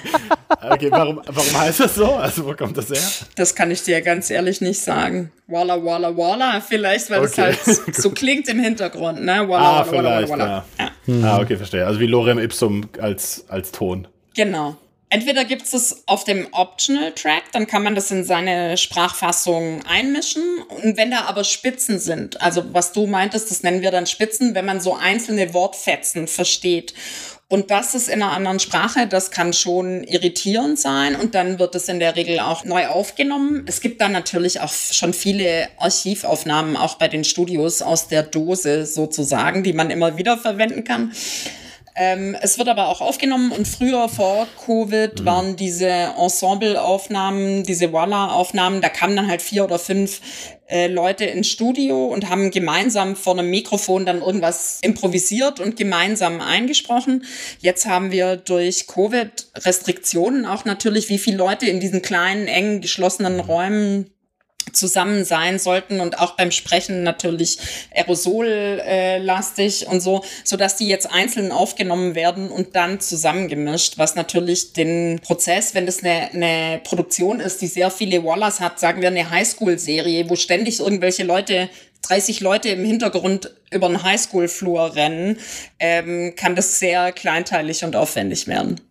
[0.69, 2.13] Okay, warum, warum heißt das so?
[2.15, 3.27] Also, wo kommt das her?
[3.35, 5.31] Das kann ich dir ganz ehrlich nicht sagen.
[5.47, 6.61] Walla, Walla, Walla.
[6.61, 7.55] Vielleicht, weil okay.
[7.63, 9.47] es halt so klingt im Hintergrund, ne?
[9.47, 10.65] Walla, ah, Walla, vielleicht, Walla, Walla.
[10.79, 10.91] Ja.
[11.13, 11.33] ja.
[11.33, 11.85] Ah, okay, verstehe.
[11.85, 14.07] Also wie Lorem Ipsum als, als Ton.
[14.35, 14.77] Genau.
[15.13, 20.41] Entweder gibt es auf dem Optional Track, dann kann man das in seine Sprachfassung einmischen.
[20.69, 24.55] Und wenn da aber Spitzen sind, also was du meintest, das nennen wir dann Spitzen,
[24.55, 26.93] wenn man so einzelne Wortfetzen versteht.
[27.49, 31.75] Und das ist in einer anderen Sprache, das kann schon irritierend sein und dann wird
[31.75, 33.65] es in der Regel auch neu aufgenommen.
[33.67, 38.85] Es gibt dann natürlich auch schon viele Archivaufnahmen, auch bei den Studios aus der Dose
[38.85, 41.11] sozusagen, die man immer wieder verwenden kann.
[41.95, 45.25] Ähm, es wird aber auch aufgenommen und früher vor Covid mhm.
[45.25, 50.21] waren diese Ensemble-Aufnahmen, diese Voila-Aufnahmen, da kamen dann halt vier oder fünf
[50.67, 56.39] äh, Leute ins Studio und haben gemeinsam vor einem Mikrofon dann irgendwas improvisiert und gemeinsam
[56.39, 57.25] eingesprochen.
[57.59, 62.79] Jetzt haben wir durch Covid Restriktionen auch natürlich, wie viele Leute in diesen kleinen, engen,
[62.79, 64.11] geschlossenen Räumen
[64.73, 67.57] zusammen sein sollten und auch beim Sprechen natürlich
[67.93, 74.73] aerosollastig und so, so dass die jetzt einzeln aufgenommen werden und dann zusammengemischt, was natürlich
[74.73, 79.09] den Prozess, wenn das eine, eine Produktion ist, die sehr viele Wallers hat, sagen wir
[79.09, 81.69] eine Highschool-Serie, wo ständig irgendwelche Leute
[82.03, 85.37] 30 Leute im Hintergrund über einen Highschool-Flur rennen,
[85.79, 88.81] ähm, kann das sehr kleinteilig und aufwendig werden.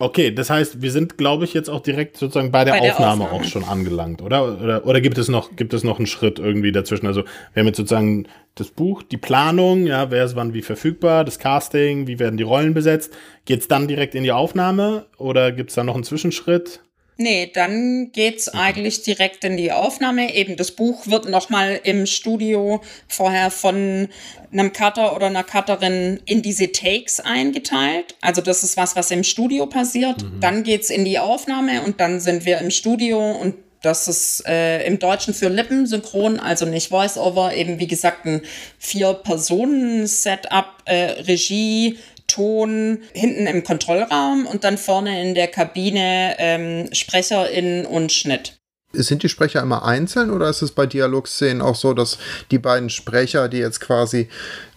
[0.00, 2.92] Okay, das heißt, wir sind, glaube ich, jetzt auch direkt sozusagen bei der, bei der
[2.92, 4.60] Aufnahme, Aufnahme, auch schon angelangt, oder?
[4.60, 7.08] Oder, oder gibt, es noch, gibt es noch einen Schritt irgendwie dazwischen?
[7.08, 11.24] Also, wir haben jetzt sozusagen das Buch, die Planung, ja, wer ist wann wie verfügbar,
[11.24, 13.12] das Casting, wie werden die Rollen besetzt.
[13.44, 16.80] Geht es dann direkt in die Aufnahme oder gibt es da noch einen Zwischenschritt?
[17.20, 20.32] Nee, dann geht's eigentlich direkt in die Aufnahme.
[20.36, 24.08] Eben das Buch wird nochmal im Studio vorher von
[24.52, 28.14] einem Cutter oder einer Cutterin in diese Takes eingeteilt.
[28.20, 30.22] Also das ist was, was im Studio passiert.
[30.22, 30.40] Mhm.
[30.40, 34.84] Dann geht's in die Aufnahme und dann sind wir im Studio und das ist äh,
[34.86, 38.42] im Deutschen für Lippensynchron, also nicht Voice-Over, eben wie gesagt ein
[38.78, 41.98] Vier-Personen-Setup, äh, Regie,
[42.38, 48.57] Ton hinten im Kontrollraum und dann vorne in der Kabine ähm, SprecherInnen und Schnitt.
[48.92, 52.16] Sind die Sprecher immer einzeln oder ist es bei Dialogszenen auch so, dass
[52.50, 54.28] die beiden Sprecher, die jetzt quasi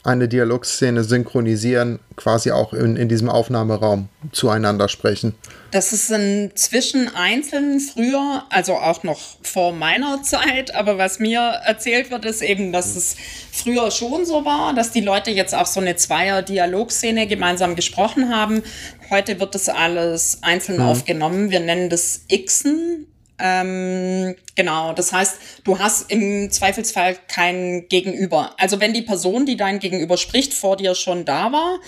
[0.03, 5.35] eine Dialogszene synchronisieren, quasi auch in, in diesem Aufnahmeraum zueinander sprechen?
[5.71, 12.11] Das ist inzwischen einzeln früher, also auch noch vor meiner Zeit, aber was mir erzählt
[12.11, 13.15] wird, ist eben, dass es
[13.53, 18.63] früher schon so war, dass die Leute jetzt auch so eine Zweier-Dialogszene gemeinsam gesprochen haben.
[19.09, 20.85] Heute wird das alles einzeln mhm.
[20.85, 21.49] aufgenommen.
[21.51, 23.07] Wir nennen das Xen
[23.41, 28.53] ähm, genau, das heißt, du hast im Zweifelsfall kein Gegenüber.
[28.57, 31.79] Also wenn die Person, die dein Gegenüber spricht, vor dir schon da war,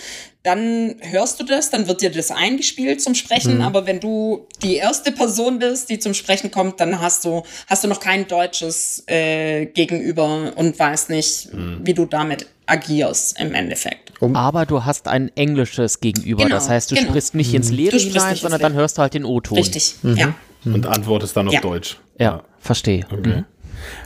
[0.42, 3.56] dann hörst du das, dann wird dir das eingespielt zum Sprechen.
[3.56, 3.62] Mhm.
[3.62, 7.84] Aber wenn du die erste Person bist, die zum Sprechen kommt, dann hast du, hast
[7.84, 11.80] du noch kein deutsches äh, Gegenüber und weißt nicht, mhm.
[11.82, 14.12] wie du damit agierst im Endeffekt.
[14.20, 16.44] Um Aber du hast ein englisches Gegenüber.
[16.44, 17.08] Genau, das heißt, du genau.
[17.08, 19.58] sprichst nicht ins Leere hinein, sondern dann hörst du halt den O-Ton.
[19.58, 20.16] Richtig, mhm.
[20.16, 20.34] ja
[20.64, 21.60] und antwortest dann auf ja.
[21.60, 21.98] Deutsch.
[22.18, 22.42] Ja, ja.
[22.58, 23.06] verstehe.
[23.10, 23.36] Okay.
[23.36, 23.44] Mhm.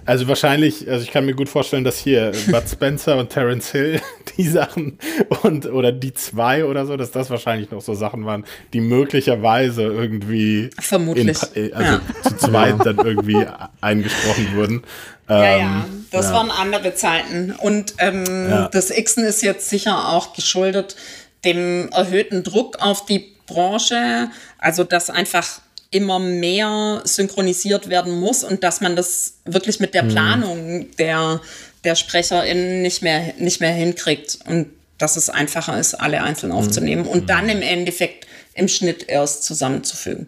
[0.04, 4.00] Also wahrscheinlich, also ich kann mir gut vorstellen, dass hier Bud Spencer und Terence Hill
[4.36, 4.98] die Sachen
[5.42, 9.82] und oder die zwei oder so, dass das wahrscheinlich noch so Sachen waren, die möglicherweise
[9.82, 12.00] irgendwie vermutlich in, also ja.
[12.22, 13.46] zu zweit dann irgendwie
[13.80, 14.82] eingesprochen wurden.
[15.28, 16.32] Ja, ähm, ja, das ja.
[16.32, 18.68] waren andere Zeiten und ähm, ja.
[18.68, 20.96] das Xen ist jetzt sicher auch geschuldet
[21.44, 28.62] dem erhöhten Druck auf die Branche, also dass einfach immer mehr synchronisiert werden muss und
[28.62, 30.08] dass man das wirklich mit der mhm.
[30.08, 31.40] Planung der,
[31.84, 36.58] der SprecherInnen nicht mehr, nicht mehr hinkriegt und dass es einfacher ist, alle einzeln mhm.
[36.58, 37.08] aufzunehmen mhm.
[37.08, 40.26] und dann im Endeffekt im Schnitt erst zusammenzufügen.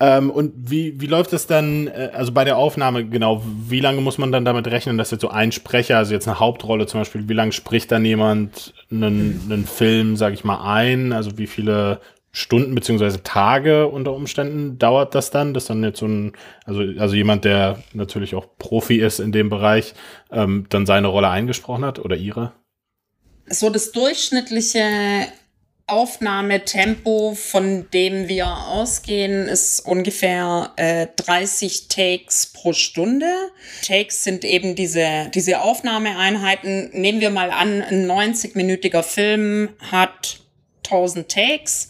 [0.00, 4.00] Ähm, und wie, wie läuft das dann, äh, also bei der Aufnahme genau, wie lange
[4.00, 7.00] muss man dann damit rechnen, dass jetzt so ein Sprecher, also jetzt eine Hauptrolle zum
[7.00, 11.12] Beispiel, wie lange spricht dann jemand einen, einen Film, sag ich mal, ein?
[11.12, 12.00] Also wie viele
[12.36, 16.32] Stunden beziehungsweise Tage unter Umständen dauert das dann, dass dann jetzt so ein,
[16.64, 19.94] also, also jemand, der natürlich auch Profi ist in dem Bereich,
[20.32, 22.52] ähm, dann seine Rolle eingesprochen hat oder ihre?
[23.46, 24.82] So das durchschnittliche
[25.86, 33.26] Aufnahmetempo, von dem wir ausgehen, ist ungefähr äh, 30 Takes pro Stunde.
[33.86, 36.90] Takes sind eben diese, diese Aufnahmeeinheiten.
[36.94, 40.40] Nehmen wir mal an, ein 90-minütiger Film hat
[40.84, 41.88] 1000 Takes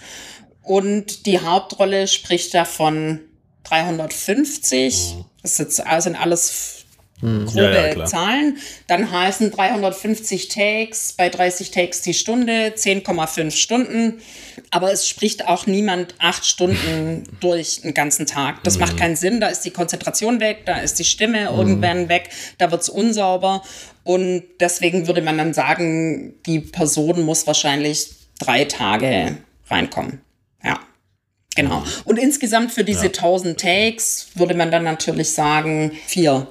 [0.64, 3.20] und die Hauptrolle spricht davon
[3.64, 5.14] 350.
[5.16, 5.24] Mhm.
[5.42, 6.84] Das sind alles
[7.20, 7.46] mhm.
[7.46, 8.58] grobe ja, ja, Zahlen.
[8.86, 14.22] Dann heißen 350 Takes bei 30 Takes die Stunde, 10,5 Stunden.
[14.70, 18.62] Aber es spricht auch niemand acht Stunden durch den ganzen Tag.
[18.64, 18.80] Das mhm.
[18.80, 19.40] macht keinen Sinn.
[19.40, 21.58] Da ist die Konzentration weg, da ist die Stimme mhm.
[21.58, 23.62] irgendwann weg, da wird es unsauber.
[24.02, 30.23] Und deswegen würde man dann sagen, die Person muss wahrscheinlich drei Tage reinkommen.
[30.64, 30.80] Ja.
[31.56, 31.84] Genau.
[32.04, 33.12] Und insgesamt für diese ja.
[33.12, 36.48] 1000 Takes würde man dann natürlich sagen, vier,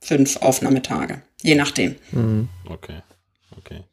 [0.00, 1.22] fünf Aufnahmetage.
[1.42, 1.96] Je nachdem.
[2.10, 2.48] Mhm.
[2.68, 3.02] Okay.
[3.58, 3.84] Okay.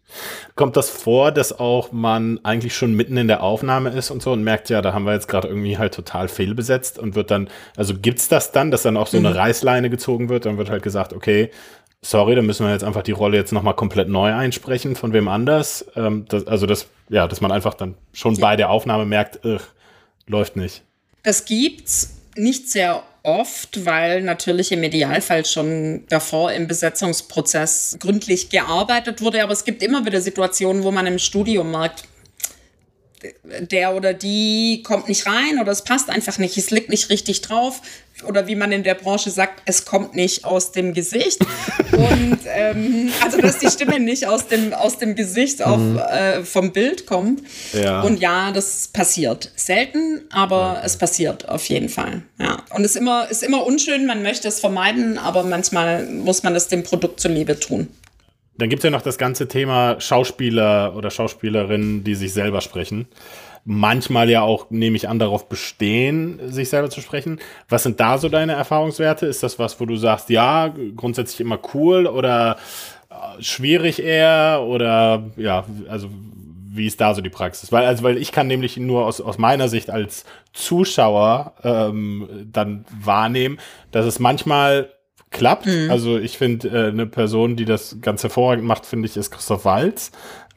[0.56, 4.32] Kommt das vor, dass auch man eigentlich schon mitten in der Aufnahme ist und so
[4.32, 7.50] und merkt, ja, da haben wir jetzt gerade irgendwie halt total fehlbesetzt und wird dann,
[7.76, 9.36] also gibt es das dann, dass dann auch so eine mhm.
[9.36, 11.52] Reißleine gezogen wird, dann wird halt gesagt, okay,
[12.01, 15.27] sorry, dann müssen wir jetzt einfach die Rolle jetzt nochmal komplett neu einsprechen von wem
[15.27, 15.85] anders.
[15.95, 18.41] Ähm, das, also das, ja, dass man einfach dann schon ja.
[18.41, 19.62] bei der Aufnahme merkt, ugh,
[20.27, 20.83] läuft nicht.
[21.23, 29.21] Das gibt's nicht sehr oft, weil natürlich im Idealfall schon davor im Besetzungsprozess gründlich gearbeitet
[29.21, 29.43] wurde.
[29.43, 32.05] Aber es gibt immer wieder Situationen, wo man im Studio merkt,
[33.60, 37.41] der oder die kommt nicht rein oder es passt einfach nicht, es liegt nicht richtig
[37.41, 37.82] drauf
[38.27, 41.39] oder wie man in der Branche sagt, es kommt nicht aus dem Gesicht.
[41.91, 45.97] Und ähm, also dass die Stimme nicht aus dem, aus dem Gesicht auf, mhm.
[45.97, 47.41] äh, vom Bild kommt.
[47.73, 48.01] Ja.
[48.01, 49.51] Und ja, das passiert.
[49.55, 52.23] Selten, aber es passiert auf jeden Fall.
[52.39, 52.63] Ja.
[52.71, 56.55] Und es ist immer, ist immer unschön, man möchte es vermeiden, aber manchmal muss man
[56.55, 57.88] es dem Produkt zuliebe tun.
[58.60, 63.08] Dann gibt es ja noch das ganze Thema Schauspieler oder Schauspielerinnen, die sich selber sprechen.
[63.63, 67.39] Manchmal ja auch, nehme ich an, darauf bestehen, sich selber zu sprechen.
[67.69, 69.28] Was sind da so deine Erfahrungswerte?
[69.28, 72.58] Ist das was, wo du sagst, ja, grundsätzlich immer cool oder
[73.10, 74.63] äh, schwierig eher?
[74.67, 76.10] Oder ja, also
[76.72, 77.72] wie ist da so die Praxis?
[77.72, 82.86] Weil, also, weil ich kann nämlich nur aus, aus meiner Sicht als Zuschauer ähm, dann
[82.91, 83.58] wahrnehmen,
[83.91, 84.89] dass es manchmal
[85.32, 85.65] klappt.
[85.65, 85.89] Mhm.
[85.89, 89.65] Also ich finde, äh, eine Person, die das ganz hervorragend macht, finde ich, ist Christoph
[89.65, 90.12] Walz.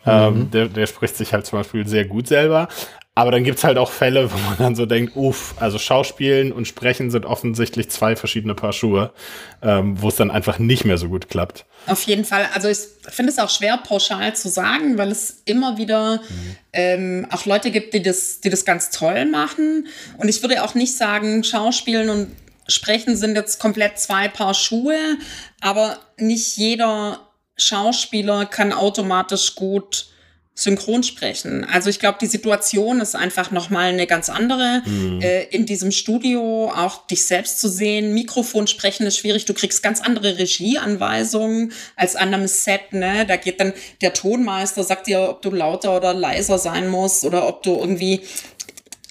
[0.05, 0.51] Ähm, mhm.
[0.51, 2.69] der, der spricht sich halt zum Beispiel sehr gut selber.
[3.15, 6.67] Aber dann gibt's halt auch Fälle, wo man dann so denkt, uff, also Schauspielen und
[6.67, 9.13] Sprechen sind offensichtlich zwei verschiedene Paar Schuhe,
[9.61, 11.67] ähm, wo es dann einfach nicht mehr so gut klappt.
[11.87, 12.49] Auf jeden Fall.
[12.55, 16.57] Also ich finde es auch schwer pauschal zu sagen, weil es immer wieder mhm.
[16.73, 19.89] ähm, auch Leute gibt, die das, die das ganz toll machen.
[20.17, 22.29] Und ich würde auch nicht sagen, Schauspielen und
[22.68, 25.18] Sprechen sind jetzt komplett zwei Paar Schuhe,
[25.61, 30.07] aber nicht jeder Schauspieler kann automatisch gut
[30.55, 31.64] synchron sprechen.
[31.64, 34.83] Also ich glaube, die Situation ist einfach nochmal eine ganz andere.
[34.85, 35.22] Mhm.
[35.22, 39.46] Äh, in diesem Studio auch dich selbst zu sehen, Mikrofon sprechen ist schwierig.
[39.46, 42.92] Du kriegst ganz andere Regieanweisungen als an einem Set.
[42.92, 43.25] Ne?
[43.27, 43.72] Da geht dann
[44.03, 48.20] der Tonmeister, sagt dir, ob du lauter oder leiser sein musst oder ob du irgendwie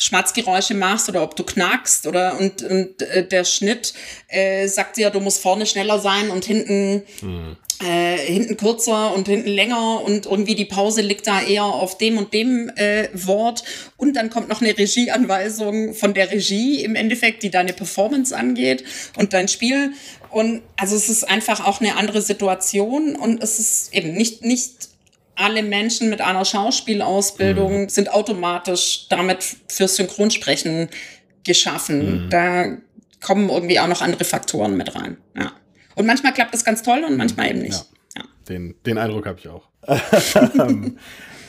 [0.01, 3.93] Schmatzgeräusche machst oder ob du knackst oder und, und äh, der Schnitt
[4.27, 9.27] äh, sagt dir, du musst vorne schneller sein und hinten mhm äh, hinten kürzer und
[9.27, 13.63] hinten länger und irgendwie die Pause liegt da eher auf dem und dem äh, Wort.
[13.97, 18.83] Und dann kommt noch eine Regieanweisung von der Regie im Endeffekt, die deine Performance angeht
[19.17, 19.93] und dein Spiel.
[20.29, 24.90] Und also es ist einfach auch eine andere Situation und es ist eben nicht, nicht
[25.35, 27.89] alle Menschen mit einer Schauspielausbildung mhm.
[27.89, 30.89] sind automatisch damit für Synchronsprechen
[31.43, 32.25] geschaffen.
[32.25, 32.29] Mhm.
[32.29, 32.77] Da
[33.21, 35.17] kommen irgendwie auch noch andere Faktoren mit rein.
[35.35, 35.51] Ja.
[35.95, 37.85] Und manchmal klappt das ganz toll und manchmal eben nicht.
[38.15, 38.21] Ja.
[38.21, 38.27] ja.
[38.49, 39.67] Den, den Eindruck habe ich auch.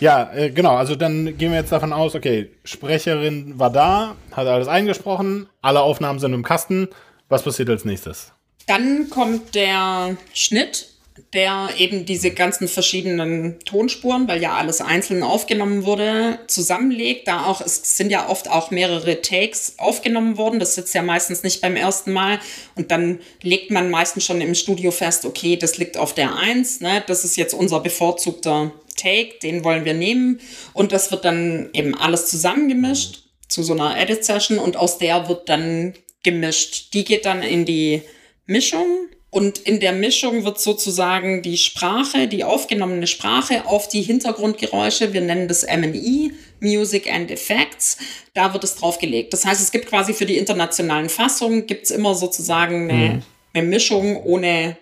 [0.00, 0.76] ja, äh, genau.
[0.76, 5.80] Also dann gehen wir jetzt davon aus, okay, Sprecherin war da, hat alles eingesprochen, alle
[5.80, 6.88] Aufnahmen sind im Kasten.
[7.28, 8.32] Was passiert als nächstes?
[8.66, 10.91] Dann kommt der Schnitt
[11.34, 17.28] der eben diese ganzen verschiedenen Tonspuren, weil ja alles einzeln aufgenommen wurde, zusammenlegt.
[17.28, 20.58] Da auch, es sind ja oft auch mehrere Takes aufgenommen worden.
[20.58, 22.38] Das sitzt ja meistens nicht beim ersten Mal.
[22.76, 26.80] Und dann legt man meistens schon im Studio fest, okay, das liegt auf der Eins,
[26.80, 27.02] ne?
[27.06, 30.40] Das ist jetzt unser bevorzugter Take, den wollen wir nehmen.
[30.72, 35.48] Und das wird dann eben alles zusammengemischt zu so einer Edit-Session und aus der wird
[35.48, 36.94] dann gemischt.
[36.94, 38.02] Die geht dann in die
[38.46, 45.14] Mischung und in der Mischung wird sozusagen die Sprache, die aufgenommene Sprache auf die Hintergrundgeräusche,
[45.14, 47.96] wir nennen das ME, Music and Effects,
[48.34, 49.32] da wird es draufgelegt.
[49.32, 53.22] Das heißt, es gibt quasi für die internationalen Fassungen, gibt es immer sozusagen eine, mhm.
[53.54, 54.76] eine Mischung ohne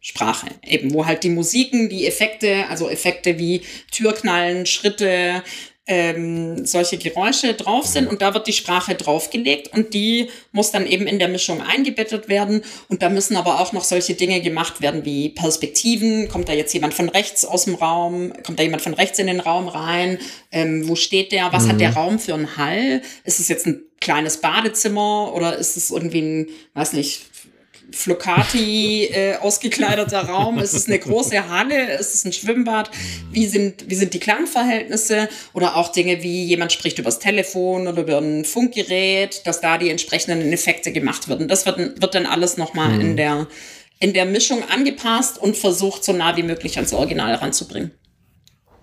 [0.00, 0.48] Sprache.
[0.66, 3.62] Eben, wo halt die Musiken, die Effekte, also Effekte wie
[3.92, 5.44] Türknallen, Schritte,
[5.92, 10.86] ähm, solche Geräusche drauf sind und da wird die Sprache draufgelegt und die muss dann
[10.86, 14.80] eben in der Mischung eingebettet werden und da müssen aber auch noch solche Dinge gemacht
[14.80, 18.80] werden wie Perspektiven, kommt da jetzt jemand von rechts aus dem Raum, kommt da jemand
[18.80, 20.18] von rechts in den Raum rein,
[20.50, 21.68] ähm, wo steht der, was mhm.
[21.68, 21.96] hat der mhm.
[21.96, 26.48] Raum für einen Hall, ist es jetzt ein kleines Badezimmer oder ist es irgendwie ein,
[26.72, 27.26] weiß nicht,
[27.92, 30.58] Flocati äh, ausgekleideter Raum?
[30.58, 31.94] Ist es eine große Halle?
[31.98, 32.90] Ist es ein Schwimmbad?
[33.30, 35.28] Wie sind, wie sind die Klangverhältnisse?
[35.52, 39.90] Oder auch Dinge wie jemand spricht übers Telefon oder über ein Funkgerät, dass da die
[39.90, 41.48] entsprechenden Effekte gemacht werden.
[41.48, 43.00] Das wird, wird dann alles nochmal mhm.
[43.00, 43.46] in, der,
[44.00, 47.92] in der Mischung angepasst und versucht, so nah wie möglich ans Original ranzubringen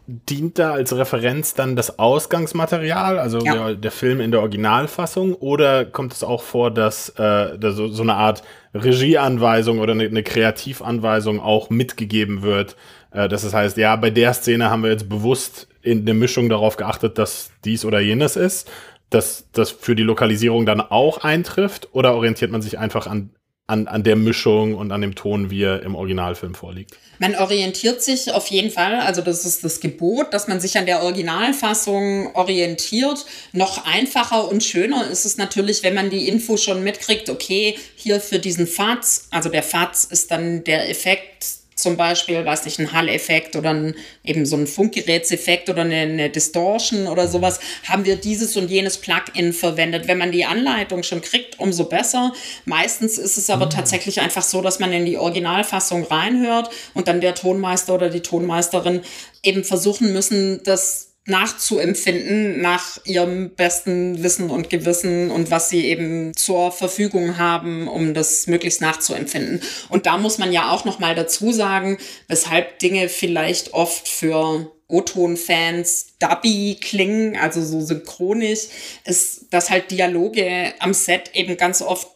[0.10, 3.54] dient da als Referenz dann das Ausgangsmaterial, also ja.
[3.54, 7.90] der, der, Film in der Originalfassung, oder kommt es auch vor, dass, äh, dass so,
[7.90, 8.42] so, eine Art
[8.74, 12.76] Regieanweisung oder eine, eine Kreativanweisung auch mitgegeben wird?
[13.12, 16.50] Äh, dass es heißt, ja, bei der Szene haben wir jetzt bewusst in der Mischung
[16.50, 18.70] darauf geachtet, dass dies oder jenes ist,
[19.10, 23.32] dass das für die Lokalisierung dann auch eintrifft, oder orientiert man sich einfach an,
[23.70, 26.98] an, an der Mischung und an dem Ton, wie er im Originalfilm vorliegt?
[27.20, 30.88] Man orientiert sich auf jeden Fall, also das ist das Gebot, dass man sich an
[30.88, 33.26] der Originalfassung orientiert.
[33.52, 38.20] Noch einfacher und schöner ist es natürlich, wenn man die Info schon mitkriegt, okay, hier
[38.20, 42.94] für diesen Faz, also der Faz ist dann der Effekt zum Beispiel, weiß nicht, ein
[42.94, 48.16] Hall-Effekt oder ein, eben so ein Funkgerätseffekt oder eine, eine, Distortion oder sowas, haben wir
[48.16, 50.08] dieses und jenes Plugin verwendet.
[50.08, 52.34] Wenn man die Anleitung schon kriegt, umso besser.
[52.66, 53.72] Meistens ist es aber mhm.
[53.72, 58.22] tatsächlich einfach so, dass man in die Originalfassung reinhört und dann der Tonmeister oder die
[58.22, 59.02] Tonmeisterin
[59.44, 66.36] eben versuchen müssen, das nachzuempfinden nach ihrem besten Wissen und Gewissen und was sie eben
[66.36, 69.62] zur Verfügung haben, um das möglichst nachzuempfinden.
[69.90, 74.72] Und da muss man ja auch noch mal dazu sagen, weshalb Dinge vielleicht oft für
[74.88, 78.68] O-Ton-Fans dubby klingen, also so synchronisch,
[79.06, 82.08] ist, dass halt Dialoge am Set eben ganz oft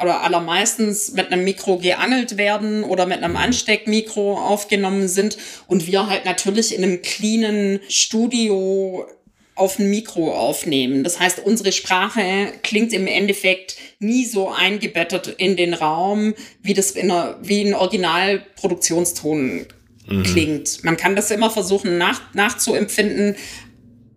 [0.00, 5.36] oder allermeistens mit einem Mikro geangelt werden oder mit einem Ansteckmikro aufgenommen sind
[5.66, 9.06] und wir halt natürlich in einem cleanen Studio
[9.54, 11.04] auf ein Mikro aufnehmen.
[11.04, 16.92] Das heißt, unsere Sprache klingt im Endeffekt nie so eingebettet in den Raum, wie das
[16.92, 19.66] in einer, wie ein Originalproduktionston
[20.06, 20.22] mhm.
[20.22, 20.82] klingt.
[20.84, 23.36] Man kann das immer versuchen nach, nachzuempfinden,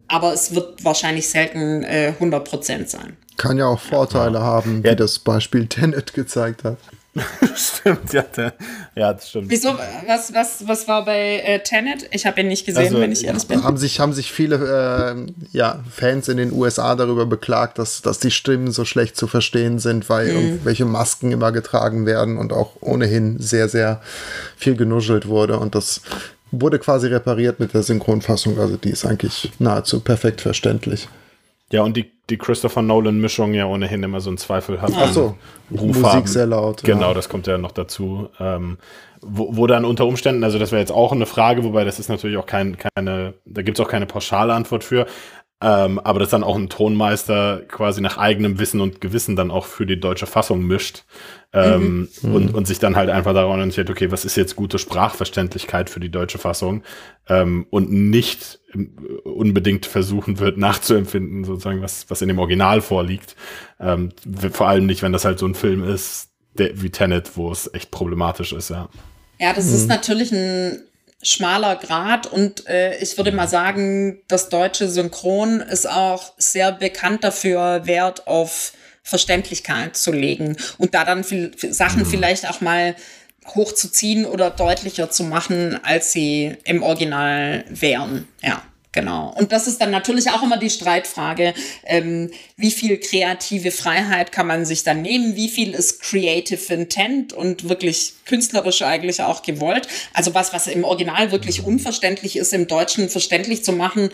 [0.07, 3.17] aber es wird wahrscheinlich selten äh, 100% sein.
[3.37, 4.43] Kann ja auch Vorteile ja.
[4.43, 4.95] haben, wie ja.
[4.95, 6.77] das Beispiel Tenet gezeigt hat.
[7.55, 8.53] stimmt, ja, der,
[8.93, 9.49] ja, das stimmt.
[9.49, 9.69] Wieso,
[10.05, 12.09] was, was, was war bei äh, Tenet?
[12.11, 13.63] Ich habe ihn nicht gesehen, also, wenn ich ehrlich bin.
[13.63, 18.19] Haben sich, haben sich viele äh, ja, Fans in den USA darüber beklagt, dass, dass
[18.19, 20.35] die Stimmen so schlecht zu verstehen sind, weil mhm.
[20.35, 24.01] irgendwelche Masken immer getragen werden und auch ohnehin sehr, sehr
[24.57, 25.57] viel genuschelt wurde.
[25.57, 26.01] Und das
[26.51, 28.59] wurde quasi repariert mit der Synchronfassung.
[28.59, 31.07] Also die ist eigentlich nahezu perfekt verständlich.
[31.71, 34.37] Ja, und die, die Christopher Nolan-Mischung ja ohnehin immer so einen
[35.71, 36.27] Ruf so, Musik haben.
[36.27, 36.83] sehr laut.
[36.83, 37.13] Genau, ja.
[37.13, 38.29] das kommt ja noch dazu.
[38.39, 38.77] Ähm,
[39.21, 42.09] wo, wo dann unter Umständen, also das wäre jetzt auch eine Frage, wobei das ist
[42.09, 45.07] natürlich auch kein, keine, da gibt es auch keine pauschale Antwort für,
[45.61, 49.65] ähm, aber dass dann auch ein Tonmeister quasi nach eigenem Wissen und Gewissen dann auch
[49.65, 51.03] für die deutsche Fassung mischt
[51.53, 52.35] ähm, mhm.
[52.35, 56.01] und, und sich dann halt einfach daran orientiert, okay, was ist jetzt gute Sprachverständlichkeit für
[56.01, 56.83] die deutsche Fassung
[57.29, 58.59] ähm, und nicht
[59.23, 63.37] unbedingt versuchen wird nachzuempfinden, sozusagen, was, was in dem Original vorliegt.
[63.79, 64.09] Ähm,
[64.51, 67.73] vor allem nicht, wenn das halt so ein Film ist, der, wie Tenet, wo es
[67.73, 68.89] echt problematisch ist, ja.
[69.39, 69.75] Ja, das mhm.
[69.75, 70.81] ist natürlich ein
[71.21, 77.23] schmaler Grad und äh, ich würde mal sagen, das deutsche Synchron ist auch sehr bekannt
[77.23, 82.05] dafür, Wert auf Verständlichkeit zu legen und da dann viel, Sachen mhm.
[82.05, 82.95] vielleicht auch mal
[83.53, 88.27] hochzuziehen oder deutlicher zu machen, als sie im Original wären.
[88.41, 88.63] Ja.
[88.95, 89.33] Genau.
[89.37, 94.47] Und das ist dann natürlich auch immer die Streitfrage, ähm, wie viel kreative Freiheit kann
[94.47, 99.89] man sich dann nehmen, wie viel ist Creative Intent und wirklich künstlerisch eigentlich auch gewollt.
[100.13, 104.11] Also was, was im Original wirklich unverständlich ist, im Deutschen verständlich zu machen,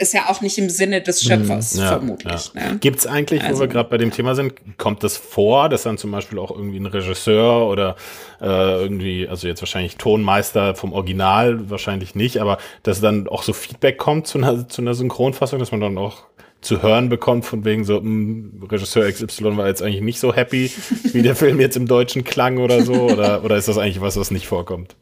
[0.00, 1.28] ist ja auch nicht im Sinne des mhm.
[1.28, 2.50] Schöpfers, ja, vermutlich.
[2.54, 2.72] Ja.
[2.72, 2.78] Ne?
[2.78, 5.82] Gibt es eigentlich, also, wo wir gerade bei dem Thema sind, kommt das vor, dass
[5.82, 7.96] dann zum Beispiel auch irgendwie ein Regisseur oder
[8.40, 13.52] äh, irgendwie, also jetzt wahrscheinlich Tonmeister vom Original, wahrscheinlich nicht, aber dass dann auch so
[13.52, 16.24] Feedback kommt zu einer, zu einer Synchronfassung, dass man dann auch
[16.60, 20.34] zu hören bekommt, von wegen so, mh, hm, Regisseur XY war jetzt eigentlich nicht so
[20.34, 20.70] happy,
[21.12, 24.16] wie der Film jetzt im Deutschen klang oder so, oder, oder ist das eigentlich was,
[24.16, 24.96] was nicht vorkommt?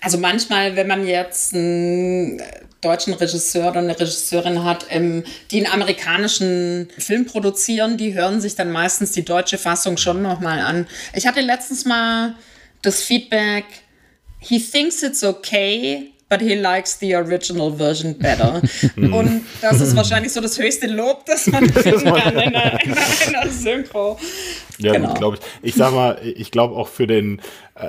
[0.00, 2.40] Also manchmal, wenn man jetzt einen
[2.80, 8.54] deutschen Regisseur oder eine Regisseurin hat, ähm, die einen amerikanischen Film produzieren, die hören sich
[8.54, 10.86] dann meistens die deutsche Fassung schon nochmal an.
[11.14, 12.34] Ich hatte letztens mal
[12.82, 13.64] das Feedback,
[14.38, 18.60] he thinks it's okay, but he likes the original version better.
[18.96, 22.94] und das ist wahrscheinlich so das höchste Lob, das man finden kann in einer, in
[22.94, 24.18] einer Synchro.
[24.78, 25.14] Ja, genau.
[25.14, 25.70] glaube ich.
[25.70, 27.40] Ich sag mal, ich glaube auch für den,
[27.74, 27.86] äh,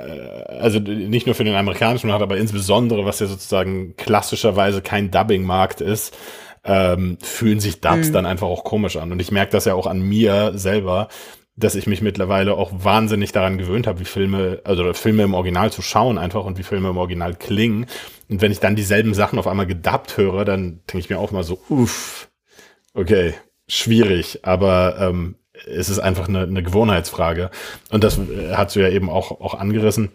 [0.60, 5.80] also nicht nur für den amerikanischen Markt, aber insbesondere, was ja sozusagen klassischerweise kein Dubbing-Markt
[5.80, 6.16] ist,
[6.64, 8.12] ähm, fühlen sich Dubs mhm.
[8.12, 9.12] dann einfach auch komisch an.
[9.12, 11.08] Und ich merke das ja auch an mir selber,
[11.56, 15.70] dass ich mich mittlerweile auch wahnsinnig daran gewöhnt habe, wie Filme, also Filme im Original
[15.70, 17.86] zu schauen einfach und wie Filme im Original klingen.
[18.30, 21.32] Und wenn ich dann dieselben Sachen auf einmal gedubbt höre, dann denke ich mir auch
[21.32, 22.30] mal so, uff,
[22.94, 23.34] okay,
[23.68, 25.34] schwierig, aber ähm,
[25.66, 27.50] es ist einfach eine, eine Gewohnheitsfrage.
[27.90, 30.12] Und das äh, hast du ja eben auch, auch angerissen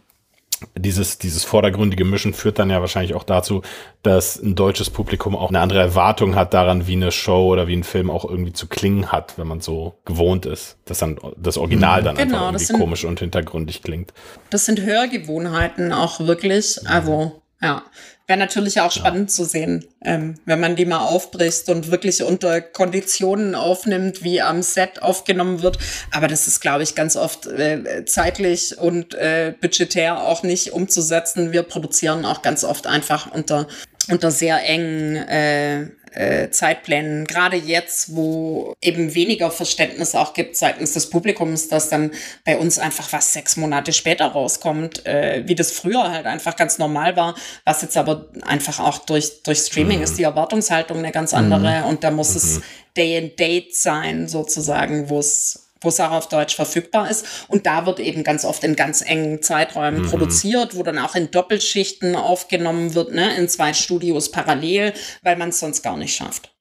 [0.76, 3.62] dieses, dieses vordergründige Mischen führt dann ja wahrscheinlich auch dazu,
[4.04, 7.76] dass ein deutsches Publikum auch eine andere Erwartung hat daran, wie eine Show oder wie
[7.76, 11.58] ein Film auch irgendwie zu klingen hat, wenn man so gewohnt ist, dass dann das
[11.58, 14.14] Original dann genau, einfach irgendwie sind, komisch und hintergründig klingt.
[14.50, 16.80] Das sind Hörgewohnheiten auch wirklich.
[16.88, 17.84] Also ja,
[18.28, 19.36] wäre natürlich auch spannend ja.
[19.36, 24.62] zu sehen, ähm, wenn man die mal aufbricht und wirklich unter Konditionen aufnimmt, wie am
[24.62, 25.80] Set aufgenommen wird.
[26.12, 31.52] Aber das ist, glaube ich, ganz oft äh, zeitlich und äh, budgetär auch nicht umzusetzen.
[31.54, 33.68] Wir produzieren auch ganz oft einfach unter
[34.10, 40.94] unter sehr engen äh, äh, Zeitplänen, gerade jetzt, wo eben weniger Verständnis auch gibt seitens
[40.94, 42.12] des Publikums, dass dann
[42.46, 46.78] bei uns einfach was sechs Monate später rauskommt, äh, wie das früher halt einfach ganz
[46.78, 47.36] normal war,
[47.66, 50.04] was jetzt aber einfach auch durch, durch Streaming mhm.
[50.04, 51.86] ist die Erwartungshaltung eine ganz andere mhm.
[51.86, 52.38] und da muss mhm.
[52.38, 52.62] es
[52.96, 57.46] Day and Date sein, sozusagen, wo es wo es auch auf Deutsch verfügbar ist.
[57.48, 60.10] Und da wird eben ganz oft in ganz engen Zeiträumen mhm.
[60.10, 65.50] produziert, wo dann auch in Doppelschichten aufgenommen wird, ne, in zwei Studios parallel, weil man
[65.50, 66.52] es sonst gar nicht schafft.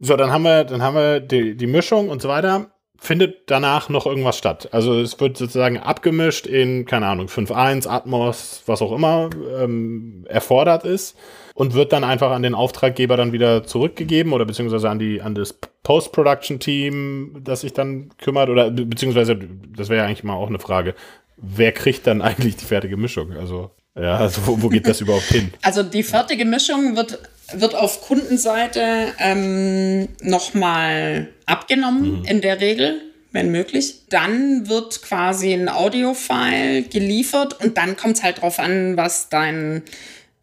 [0.00, 2.72] So, dann haben wir, dann haben wir die, die Mischung und so weiter.
[2.98, 4.68] findet danach noch irgendwas statt.
[4.72, 10.84] Also es wird sozusagen abgemischt in, keine Ahnung, 5.1, Atmos, was auch immer ähm, erfordert
[10.84, 11.16] ist
[11.54, 15.34] und wird dann einfach an den Auftraggeber dann wieder zurückgegeben oder beziehungsweise an die an
[15.34, 19.38] das Post-Production-Team, das sich dann kümmert oder beziehungsweise
[19.76, 20.94] das wäre ja eigentlich mal auch eine Frage,
[21.36, 23.32] wer kriegt dann eigentlich die fertige Mischung?
[23.32, 25.52] Also ja, also wo, wo geht das überhaupt hin?
[25.62, 27.18] Also die fertige Mischung wird
[27.52, 32.24] wird auf Kundenseite ähm, nochmal abgenommen, mhm.
[32.24, 33.00] in der Regel,
[33.32, 34.06] wenn möglich.
[34.08, 39.82] Dann wird quasi ein Audio-File geliefert und dann kommt es halt drauf an, was dein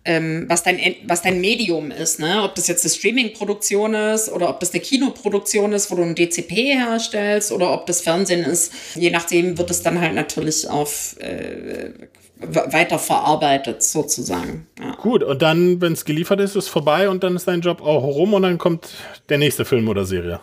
[0.04, 2.41] ähm, was, dein, was dein Medium ist, ne?
[2.43, 6.16] ob das jetzt eine Streaming-Produktion ist oder ob das eine Kinoproduktion ist, wo du ein
[6.16, 8.74] DCP herstellst oder ob das Fernsehen ist.
[8.95, 11.91] Je nachdem wird es dann halt natürlich auf äh,
[12.41, 14.66] weiter verarbeitet sozusagen.
[14.80, 14.95] Ja.
[14.95, 17.82] Gut, und dann, wenn es geliefert ist, ist es vorbei und dann ist dein Job
[17.82, 18.89] auch rum und dann kommt
[19.30, 20.39] der nächste Film oder Serie.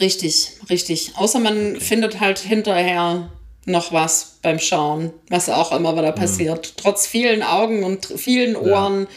[0.00, 1.12] Richtig, richtig.
[1.16, 1.80] Außer man okay.
[1.80, 3.30] findet halt hinterher
[3.64, 6.16] noch was beim Schauen, was auch immer wieder mhm.
[6.16, 6.68] passiert.
[6.68, 6.80] Mhm.
[6.80, 9.08] Trotz vielen Augen und vielen Ohren ja.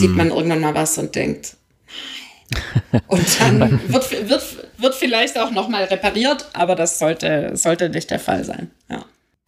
[0.00, 0.16] sieht mhm.
[0.16, 1.56] man irgendwann mal was und denkt,
[2.92, 3.02] nein.
[3.06, 4.42] Und dann wird, wird,
[4.78, 8.70] wird vielleicht auch noch mal repariert, aber das sollte, sollte nicht der Fall sein.
[8.88, 9.04] Ja.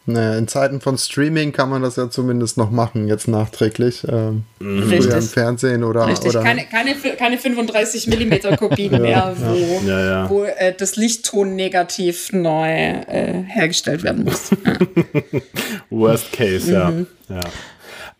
[0.07, 4.07] Naja, in Zeiten von Streaming kann man das ja zumindest noch machen, jetzt nachträglich.
[4.09, 4.85] Ähm, mhm.
[4.85, 6.07] Früher im Fernsehen oder.
[6.07, 10.01] Richtig, oder keine, keine, keine 35 mm Kopien ja, mehr, wo, ja.
[10.01, 14.51] Ja, wo äh, das Lichtton negativ neu äh, hergestellt werden muss.
[15.91, 17.07] Worst case, mhm.
[17.29, 17.41] ja.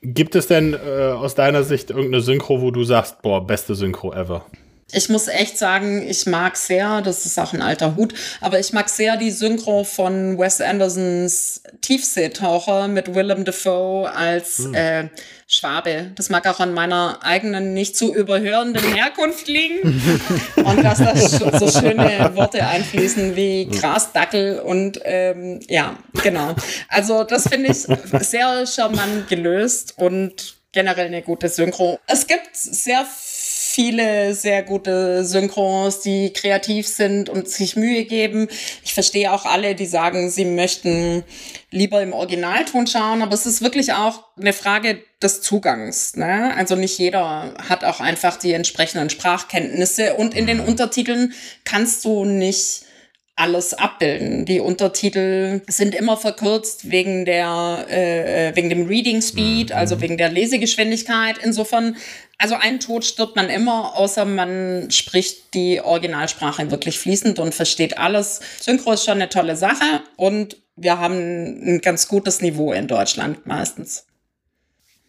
[0.03, 4.13] Gibt es denn äh, aus deiner Sicht irgendeine Synchro, wo du sagst, boah, beste Synchro
[4.13, 4.47] ever?
[4.93, 8.73] Ich muss echt sagen, ich mag sehr, das ist auch ein alter Hut, aber ich
[8.73, 14.75] mag sehr die Synchro von Wes Andersons Tiefseetaucher mit Willem Dafoe als hm.
[14.75, 15.09] äh,
[15.47, 16.13] Schwabe.
[16.15, 20.01] Das mag auch an meiner eigenen nicht zu überhörenden Herkunft liegen.
[20.57, 26.55] und dass da so schöne Worte einfließen wie Grasdackel und ähm, ja, genau.
[26.89, 27.79] Also das finde ich
[28.25, 31.99] sehr charmant gelöst und generell eine gute Synchro.
[32.07, 33.05] Es gibt sehr
[33.71, 38.49] viele sehr gute Synchros, die kreativ sind und sich Mühe geben.
[38.85, 41.23] Ich verstehe auch alle, die sagen, sie möchten
[41.71, 46.17] lieber im Originalton schauen, aber es ist wirklich auch eine Frage des Zugangs.
[46.17, 46.53] Ne?
[46.57, 50.65] Also nicht jeder hat auch einfach die entsprechenden Sprachkenntnisse und in den mhm.
[50.65, 51.33] Untertiteln
[51.65, 52.83] kannst du nicht
[53.41, 54.45] alles abbilden.
[54.45, 59.77] Die Untertitel sind immer verkürzt wegen der äh, äh wegen dem Reading Speed, mhm.
[59.77, 61.39] also wegen der Lesegeschwindigkeit.
[61.43, 61.97] Insofern,
[62.39, 67.97] also ein Tod stirbt man immer, außer man spricht die Originalsprache wirklich fließend und versteht
[67.97, 68.41] alles.
[68.61, 73.47] Synchro ist schon eine tolle Sache und wir haben ein ganz gutes Niveau in Deutschland
[73.47, 74.05] meistens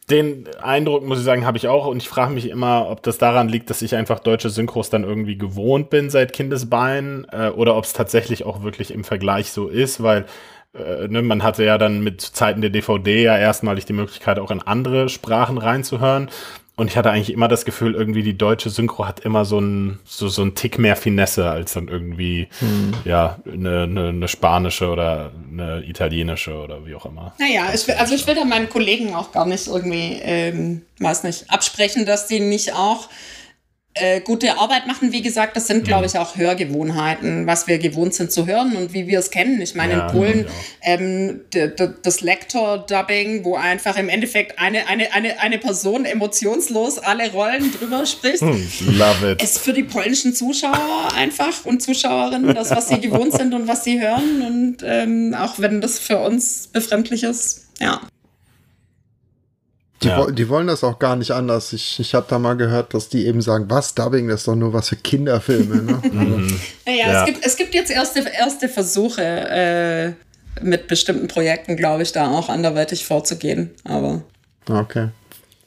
[0.10, 1.86] den Eindruck, muss ich sagen, habe ich auch.
[1.88, 5.04] Und ich frage mich immer, ob das daran liegt, dass ich einfach deutsche Synchros dann
[5.04, 9.68] irgendwie gewohnt bin seit Kindesbeinen äh, oder ob es tatsächlich auch wirklich im Vergleich so
[9.68, 10.26] ist, weil
[10.74, 14.52] äh, ne, man hatte ja dann mit Zeiten der DVD ja erstmalig die Möglichkeit, auch
[14.52, 16.30] in andere Sprachen reinzuhören.
[16.82, 20.00] Und ich hatte eigentlich immer das Gefühl, irgendwie die deutsche Synchro hat immer so ein
[20.04, 22.94] so, so ein Tick mehr Finesse als dann irgendwie, hm.
[23.06, 27.36] ja, eine, eine, eine, spanische oder eine italienische oder wie auch immer.
[27.38, 31.22] Naja, ich will, also ich will da meinen Kollegen auch gar nicht irgendwie, ähm, weiß
[31.22, 33.10] nicht, absprechen, dass die nicht auch
[33.94, 35.12] äh, gute Arbeit machen.
[35.12, 36.08] Wie gesagt, das sind, glaube mhm.
[36.08, 39.60] ich, auch Hörgewohnheiten, was wir gewohnt sind zu hören und wie wir es kennen.
[39.62, 40.48] Ich meine, ja, in Polen
[40.82, 41.42] ähm,
[42.04, 48.06] das Lektor-Dubbing, wo einfach im Endeffekt eine, eine, eine, eine Person emotionslos alle Rollen drüber
[48.06, 48.42] spricht.
[48.42, 49.44] Hm, love it.
[49.44, 53.84] Ist für die polnischen Zuschauer einfach und Zuschauerinnen das, was sie gewohnt sind und was
[53.84, 54.42] sie hören.
[54.42, 58.02] Und ähm, auch wenn das für uns befremdlich ist, ja.
[60.04, 60.20] Die, ja.
[60.20, 61.74] wo, die wollen das auch gar nicht anders.
[61.74, 64.56] Ich, ich habe da mal gehört, dass die eben sagen, was, Dubbing, das ist doch
[64.56, 65.76] nur was für Kinderfilme.
[65.84, 66.02] Ne?
[66.12, 66.60] mhm.
[66.86, 67.20] Naja, ja.
[67.20, 70.14] es, gibt, es gibt jetzt erste, erste Versuche äh,
[70.62, 73.72] mit bestimmten Projekten, glaube ich, da auch anderweitig vorzugehen.
[73.84, 74.24] Aber.
[74.68, 75.10] Okay.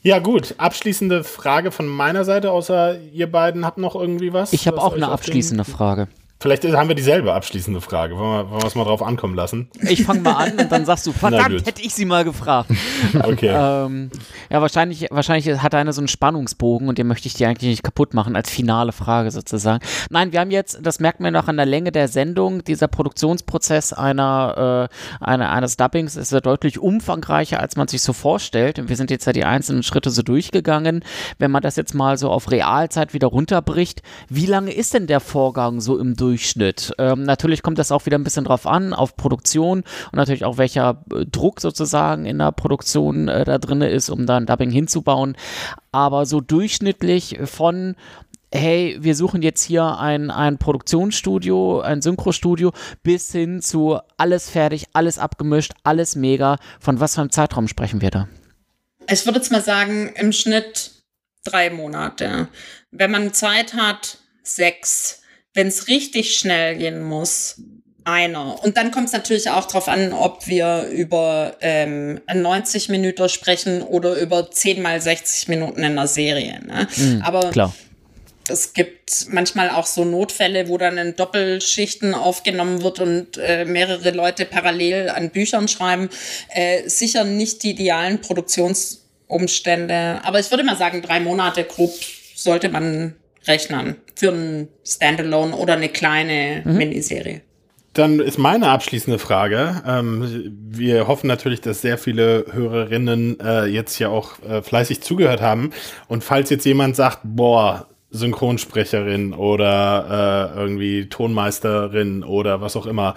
[0.02, 0.54] Ja, gut.
[0.58, 4.52] Abschließende Frage von meiner Seite, außer ihr beiden habt noch irgendwie was?
[4.52, 6.08] Ich habe auch eine abschließende Frage.
[6.44, 8.18] Vielleicht haben wir dieselbe abschließende Frage.
[8.18, 9.70] Wollen wir, wollen wir es mal drauf ankommen lassen?
[9.80, 12.70] Ich fange mal an und dann sagst du, verdammt, hätte ich sie mal gefragt.
[13.14, 13.48] Okay.
[13.48, 14.10] ähm,
[14.50, 17.82] ja, wahrscheinlich, wahrscheinlich hat einer so einen Spannungsbogen und den möchte ich dir eigentlich nicht
[17.82, 19.82] kaputt machen, als finale Frage sozusagen.
[20.10, 23.92] Nein, wir haben jetzt, das merkt man noch an der Länge der Sendung, dieser Produktionsprozess
[23.92, 24.88] einer,
[25.20, 28.78] äh, einer, eines Dubbings ist ja deutlich umfangreicher, als man sich so vorstellt.
[28.78, 31.04] Und wir sind jetzt ja die einzelnen Schritte so durchgegangen.
[31.38, 35.20] Wenn man das jetzt mal so auf Realzeit wieder runterbricht, wie lange ist denn der
[35.20, 36.33] Vorgang so im Durchschnitt?
[36.34, 36.92] Durchschnitt.
[36.98, 40.58] Ähm, natürlich kommt das auch wieder ein bisschen drauf an, auf Produktion und natürlich auch
[40.58, 44.70] welcher äh, Druck sozusagen in der Produktion äh, da drin ist, um da ein Dubbing
[44.70, 45.36] hinzubauen.
[45.92, 47.94] Aber so durchschnittlich von
[48.52, 52.72] hey, wir suchen jetzt hier ein, ein Produktionsstudio, ein Synchrostudio,
[53.02, 56.58] bis hin zu alles fertig, alles abgemischt, alles mega.
[56.80, 58.28] Von was für einem Zeitraum sprechen wir da?
[59.08, 60.92] Ich würde jetzt mal sagen, im Schnitt
[61.44, 62.48] drei Monate.
[62.92, 65.23] Wenn man Zeit hat, sechs.
[65.54, 67.56] Wenn es richtig schnell gehen muss,
[68.04, 68.62] einer.
[68.62, 73.82] Und dann kommt es natürlich auch darauf an, ob wir über ähm, 90 Minuten sprechen
[73.82, 76.60] oder über 10 mal 60 Minuten in einer Serie.
[76.64, 76.86] Ne?
[76.96, 77.74] Mhm, Aber klar.
[78.48, 84.10] es gibt manchmal auch so Notfälle, wo dann in Doppelschichten aufgenommen wird und äh, mehrere
[84.10, 86.10] Leute parallel an Büchern schreiben.
[86.50, 90.20] Äh, sicher nicht die idealen Produktionsumstände.
[90.22, 91.94] Aber ich würde mal sagen, drei Monate grob
[92.34, 93.14] sollte man
[93.46, 96.76] rechnen für ein Standalone oder eine kleine mhm.
[96.76, 97.42] Miniserie.
[97.94, 99.82] Dann ist meine abschließende Frage.
[99.86, 105.40] Ähm, wir hoffen natürlich, dass sehr viele Hörerinnen äh, jetzt hier auch äh, fleißig zugehört
[105.40, 105.70] haben.
[106.08, 113.14] Und falls jetzt jemand sagt, boah, Synchronsprecherin oder äh, irgendwie Tonmeisterin oder was auch immer,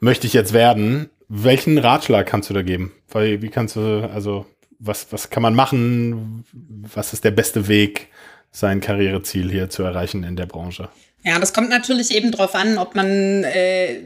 [0.00, 2.92] möchte ich jetzt werden, welchen Ratschlag kannst du da geben?
[3.08, 4.46] Weil, wie kannst du, also,
[4.78, 6.44] was, was kann man machen?
[6.92, 8.08] Was ist der beste Weg,
[8.50, 10.88] sein Karriereziel hier zu erreichen in der Branche?
[11.22, 14.00] Ja, das kommt natürlich eben darauf an, ob man äh,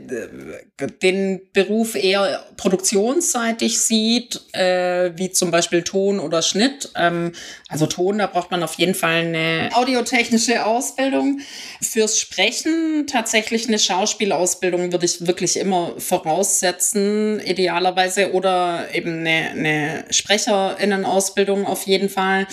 [1.00, 6.90] den Beruf eher produktionsseitig sieht, äh, wie zum Beispiel Ton oder Schnitt.
[6.96, 7.30] Ähm,
[7.68, 11.38] also Ton, da braucht man auf jeden Fall eine audiotechnische Ausbildung.
[11.80, 20.04] Fürs Sprechen tatsächlich eine Schauspielausbildung würde ich wirklich immer voraussetzen, idealerweise, oder eben eine, eine
[20.10, 22.48] Sprecherinnenausbildung auf jeden Fall.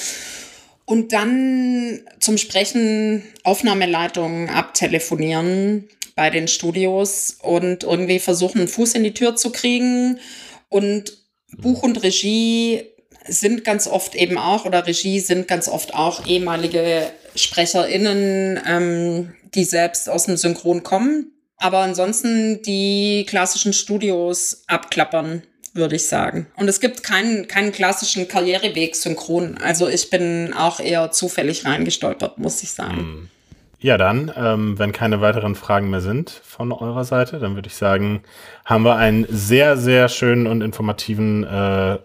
[0.91, 5.87] Und dann zum Sprechen Aufnahmeleitungen abtelefonieren
[6.17, 10.19] bei den Studios und irgendwie versuchen, einen Fuß in die Tür zu kriegen.
[10.67, 11.13] Und
[11.55, 12.83] Buch und Regie
[13.25, 19.63] sind ganz oft eben auch, oder Regie sind ganz oft auch ehemalige SprecherInnen, ähm, die
[19.63, 21.31] selbst aus dem Synchron kommen.
[21.55, 25.43] Aber ansonsten die klassischen Studios abklappern
[25.73, 26.47] würde ich sagen.
[26.55, 29.57] Und es gibt keinen, keinen klassischen Karriereweg synchron.
[29.57, 32.97] Also ich bin auch eher zufällig reingestolpert, muss ich sagen.
[32.97, 33.29] Hm.
[33.79, 37.75] Ja, dann, ähm, wenn keine weiteren Fragen mehr sind von eurer Seite, dann würde ich
[37.75, 38.21] sagen,
[38.63, 41.97] haben wir einen sehr, sehr schönen und informativen äh,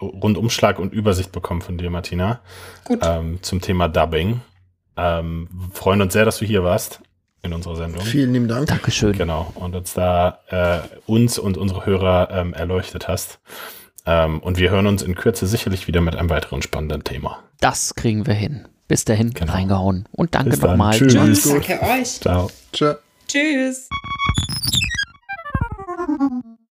[0.00, 2.40] Rundumschlag und Übersicht bekommen von dir, Martina.
[2.84, 3.00] Gut.
[3.02, 4.42] Ähm, zum Thema Dubbing.
[4.96, 7.00] Ähm, freuen uns sehr, dass du hier warst
[7.44, 8.02] in unserer Sendung.
[8.02, 8.66] Vielen lieben Dank.
[8.66, 9.12] Dankeschön.
[9.12, 9.52] Genau.
[9.54, 13.38] Und uns da äh, uns und unsere Hörer ähm, erleuchtet hast.
[14.06, 17.42] Ähm, und wir hören uns in Kürze sicherlich wieder mit einem weiteren spannenden Thema.
[17.60, 18.66] Das kriegen wir hin.
[18.88, 19.52] Bis dahin genau.
[19.52, 20.08] reingehauen.
[20.12, 20.96] Und danke nochmal.
[20.96, 21.14] Tschüss.
[21.14, 21.48] Tschüss.
[21.48, 22.20] Danke euch.
[22.20, 22.50] Ciao.
[22.72, 22.94] Tschö.
[23.28, 23.88] Tschüss.